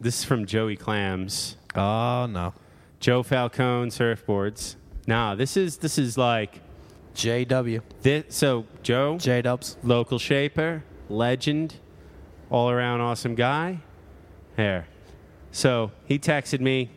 [0.00, 1.56] this is from Joey Clams.
[1.76, 2.54] Oh no,
[3.00, 4.76] Joe Falcone surfboards.
[5.06, 6.60] Nah, this is this is like
[7.14, 7.82] JW.
[8.02, 8.24] this.
[8.34, 9.76] So Joe, J Dubs.
[9.82, 11.76] local shaper, legend,
[12.50, 13.80] all around awesome guy.
[14.56, 14.86] There.
[15.50, 16.90] So he texted me.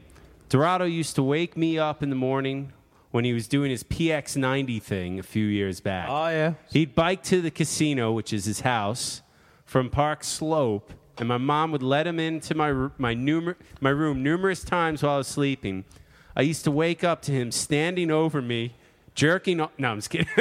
[0.50, 2.74] Dorado used to wake me up in the morning
[3.12, 6.08] when he was doing his PX90 thing a few years back.
[6.10, 6.54] Oh yeah.
[6.72, 9.22] He'd bike to the casino, which is his house,
[9.66, 14.24] from Park Slope, and my mom would let him into my my numer- my room
[14.24, 15.86] numerous times while I was sleeping.
[16.36, 18.76] I used to wake up to him standing over me,
[19.16, 19.60] jerking.
[19.60, 19.72] Off.
[19.78, 20.28] No, I'm just kidding.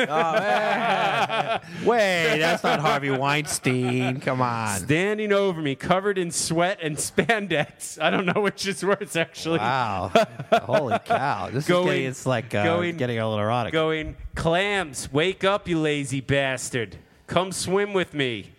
[1.85, 4.21] Wait, that's not Harvey Weinstein.
[4.21, 4.79] Come on.
[4.79, 8.01] standing over me, covered in sweat and spandex.
[8.01, 9.59] I don't know which is worse, actually.
[9.59, 10.13] Wow.
[10.53, 11.51] Holy cow.
[11.51, 13.73] This Going- is getting, it's like uh, going- getting a little erotic.
[13.73, 16.97] Going, clams, wake up, you lazy bastard.
[17.27, 18.53] Come swim with me.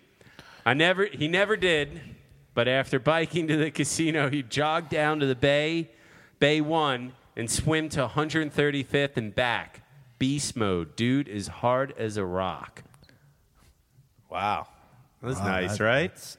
[0.66, 2.00] I never, he never did,
[2.60, 5.88] but after biking to the casino, he jogged down to the bay,
[6.40, 9.82] Bay 1, and swim to 135th and back.
[10.18, 10.94] Beast mode.
[10.94, 12.82] Dude is hard as a rock.
[14.30, 14.66] Wow.
[15.22, 16.36] That's Wow, nice, that- right?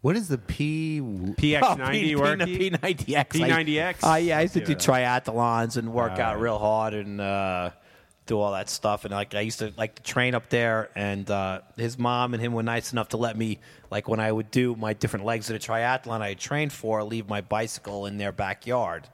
[0.00, 0.98] what is the P?
[1.00, 2.46] PX90 working?
[2.48, 3.28] P90X.
[3.28, 4.02] P90X?
[4.02, 7.70] Uh, yeah, I used to do triathlons and work out real hard and uh,
[8.26, 9.04] do all that stuff.
[9.04, 10.90] And like I used to like to train up there.
[10.94, 13.58] And uh, his mom and him were nice enough to let me,
[13.90, 17.28] like when I would do my different legs of the triathlon I trained for, leave
[17.28, 19.08] my bicycle in their backyard.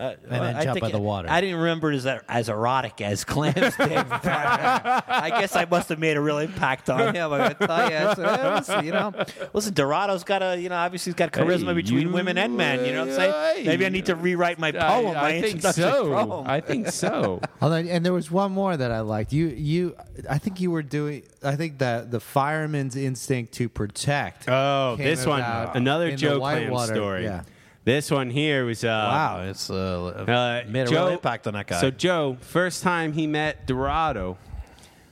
[0.00, 1.28] Uh, And then I jump think by the water.
[1.30, 3.92] I didn't remember it as, as erotic as Clams did.
[3.92, 7.32] uh, I guess I must have made a real impact on him.
[7.32, 9.12] I tell you, It's, listen, you know,
[9.52, 12.56] listen, Dorado's got a, you know, obviously he's got charisma Hey, between you- women and
[12.56, 12.84] men.
[12.84, 13.56] You know what I'm saying?
[13.58, 13.64] Hey.
[13.66, 15.08] Maybe I need to rewrite my poem.
[15.08, 16.26] I, my I think introductory so.
[16.26, 16.46] poem.
[16.48, 17.40] I think so.
[17.60, 19.32] And there was one more that I liked.
[19.32, 19.96] You, you,
[20.28, 21.22] I think you were doing.
[21.42, 24.48] I think that the fireman's instinct to protect.
[24.48, 27.24] Oh, came this one, another in Joe Clam story.
[27.24, 27.42] Yeah.
[27.90, 29.74] This one here was uh, wow, it's uh,
[30.06, 31.80] uh, made a Joe, real impact on that guy.
[31.80, 34.38] So Joe, first time he met Dorado,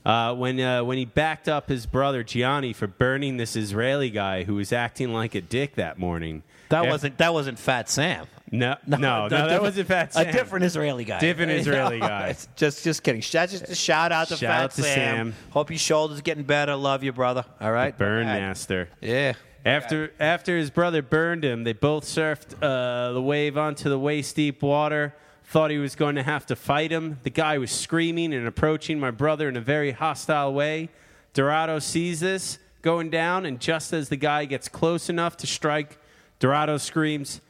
[0.06, 4.44] uh, when uh, when he backed up his brother Gianni for burning this Israeli guy
[4.44, 6.44] who was acting like a dick that morning.
[6.68, 8.28] that Af- wasn't that wasn't Fat Sam.
[8.52, 10.28] no no no, a that different- wasn't Fat Sam.
[10.28, 11.18] A different Israeli guy.
[11.18, 12.28] Different Israeli guy.
[12.28, 13.24] It's just just kidding.
[13.32, 14.94] That's just a shout out to Shout Fat out to Sam.
[15.32, 15.34] Sam.
[15.50, 16.76] Hope your shoulder's getting better.
[16.76, 17.44] Love you, brother.
[17.60, 17.98] All right.
[17.98, 18.40] burn All right.
[18.40, 18.88] master.
[19.00, 19.32] Yeah.
[19.64, 24.36] After after his brother burned him, they both surfed uh, the wave onto the waist
[24.36, 25.14] deep water.
[25.44, 27.18] Thought he was going to have to fight him.
[27.22, 30.90] The guy was screaming and approaching my brother in a very hostile way.
[31.32, 35.98] Dorado sees this going down, and just as the guy gets close enough to strike,
[36.38, 37.40] Dorado screams,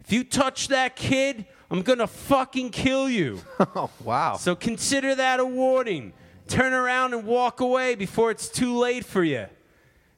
[0.00, 3.40] "If you touch that kid, I'm gonna fucking kill you."
[3.74, 4.36] Oh wow.
[4.36, 6.12] So consider that a warning.
[6.48, 9.46] Turn around and walk away before it's too late for you.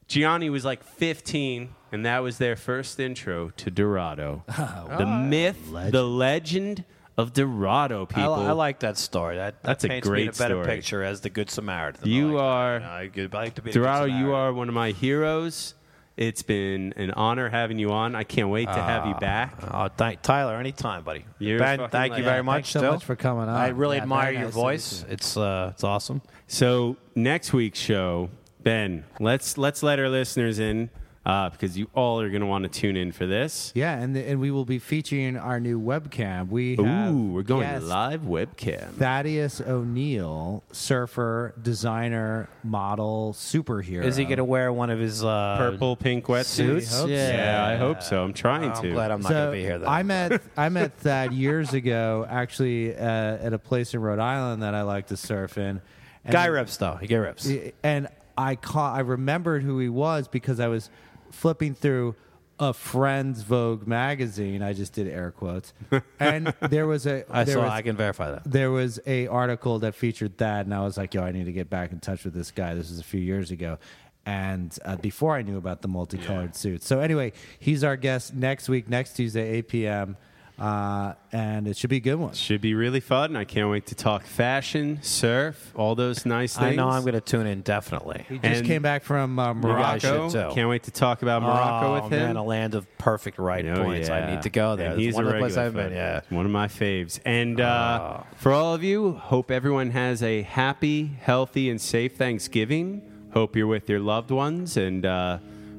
[0.09, 4.45] Gianni was like 15, and that was their first intro to Dorado.
[4.99, 5.59] the myth,
[5.91, 6.85] the legend
[7.17, 8.37] of Dorado, I, people.
[8.39, 9.37] li- I like that story.
[9.37, 10.67] That, that That's a paints me in great a better story.
[10.77, 12.09] picture as the Good Samaritan.
[12.09, 12.89] You I like are- that.
[12.89, 14.35] I, I like to be the Good Dorado, you Samaritan.
[14.35, 15.75] are one of my heroes.
[16.17, 18.15] It's been an honor having you on.
[18.15, 19.55] I can't wait to have you Ah, back.
[19.73, 21.25] Oh, thank Tyler, anytime, buddy.
[21.41, 22.55] You're ben, fucking thank you like- very Yeah, much.
[22.55, 22.93] thanks so Still.
[22.93, 23.49] much for coming on.
[23.49, 25.03] I really Yeah, admire very your nice to meet voice.
[25.09, 25.13] you.
[25.13, 26.23] It's uh, it's awesome.
[26.47, 28.31] So next week's show,
[28.65, 30.89] Ben, let's let's let our listeners in
[31.27, 33.73] uh, because you all are going to want to tune in for this.
[33.75, 36.49] Yeah, and the, and we will be featuring our new webcam.
[36.49, 38.93] We have Ooh, we're going live webcam.
[38.93, 44.05] Thaddeus O'Neil, surfer, designer, model, superhero.
[44.05, 46.91] Is he going to wear one of his uh, Purple, pink wetsuits.
[46.91, 47.07] hope so.
[47.07, 48.23] Yeah, I hope so.
[48.23, 48.77] I'm trying to.
[48.79, 48.93] I'm to.
[48.93, 49.79] glad I'm not so going to be here.
[49.79, 49.87] Though.
[49.87, 54.63] I met I met Thad years ago, actually uh, at a place in Rhode Island
[54.63, 55.81] that I like to surf in.
[56.25, 56.97] And Guy rips though.
[56.97, 57.51] He get rips.
[57.83, 60.91] and I caught, I remembered who he was because I was
[61.31, 62.17] flipping through
[62.59, 64.63] a friend's Vogue magazine.
[64.63, 65.73] I just did air quotes,
[66.21, 67.63] and there was a I there saw.
[67.63, 68.45] was, I can verify that.
[68.45, 71.53] there was a article that featured that, and I was like, "Yo, I need to
[71.53, 73.79] get back in touch with this guy." This was a few years ago,
[74.25, 76.87] and uh, before I knew about the multicolored suits.
[76.87, 80.17] So anyway, he's our guest next week, next Tuesday, eight p.m.
[80.59, 82.33] uh, and it should be a good one.
[82.33, 83.35] Should be really fun.
[83.35, 86.73] I can't wait to talk fashion, surf, all those nice things.
[86.73, 88.25] I know I'm going to tune in definitely.
[88.29, 90.31] He just And came back from uh, Morocco.
[90.31, 90.51] too.
[90.55, 92.21] Can't wait to talk about Morocco oh, with him.
[92.27, 94.09] man, a land of perfect right Oh, points.
[94.11, 94.93] I need to go there.
[94.93, 95.93] And he's one a of the places I've been.
[95.93, 96.21] Yeah.
[96.31, 97.19] One of my faves.
[97.25, 98.27] And uh, Ah.
[98.37, 103.03] for all of you, hope everyone has a happy, healthy, and safe Thanksgiving.
[103.33, 105.39] Hope you're with your loved ones, and uh,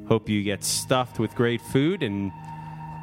[0.10, 2.04] hope you get stuffed with great food.
[2.04, 2.34] And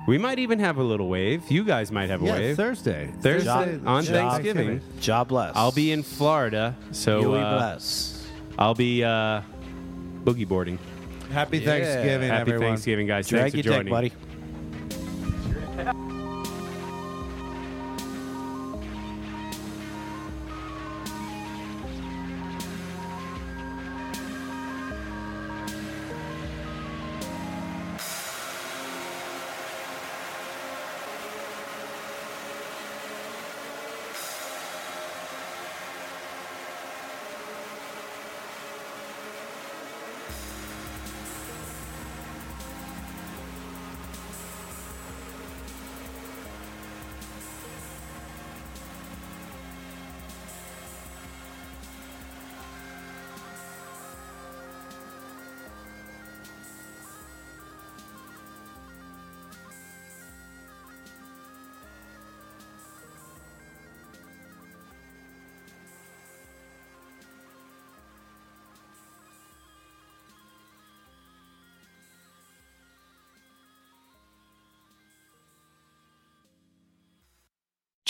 [0.07, 1.51] we might even have a little wave.
[1.51, 3.13] You guys might have a Yeah, wave Thursday.
[3.21, 4.81] Thursday Job- on job- Thanksgiving.
[5.01, 5.53] Job bless.
[5.55, 8.27] I'll be in Florida, so You uh, bless.
[8.59, 9.43] I'll be uh,
[10.25, 10.79] boogie boarding.
[11.33, 11.65] Happy Yeah.
[11.67, 12.69] Thanksgiving, Happy everyone.
[12.69, 13.27] Thanksgiving, guys!
[13.29, 14.13] Drag Thanks for joining, dick, buddy.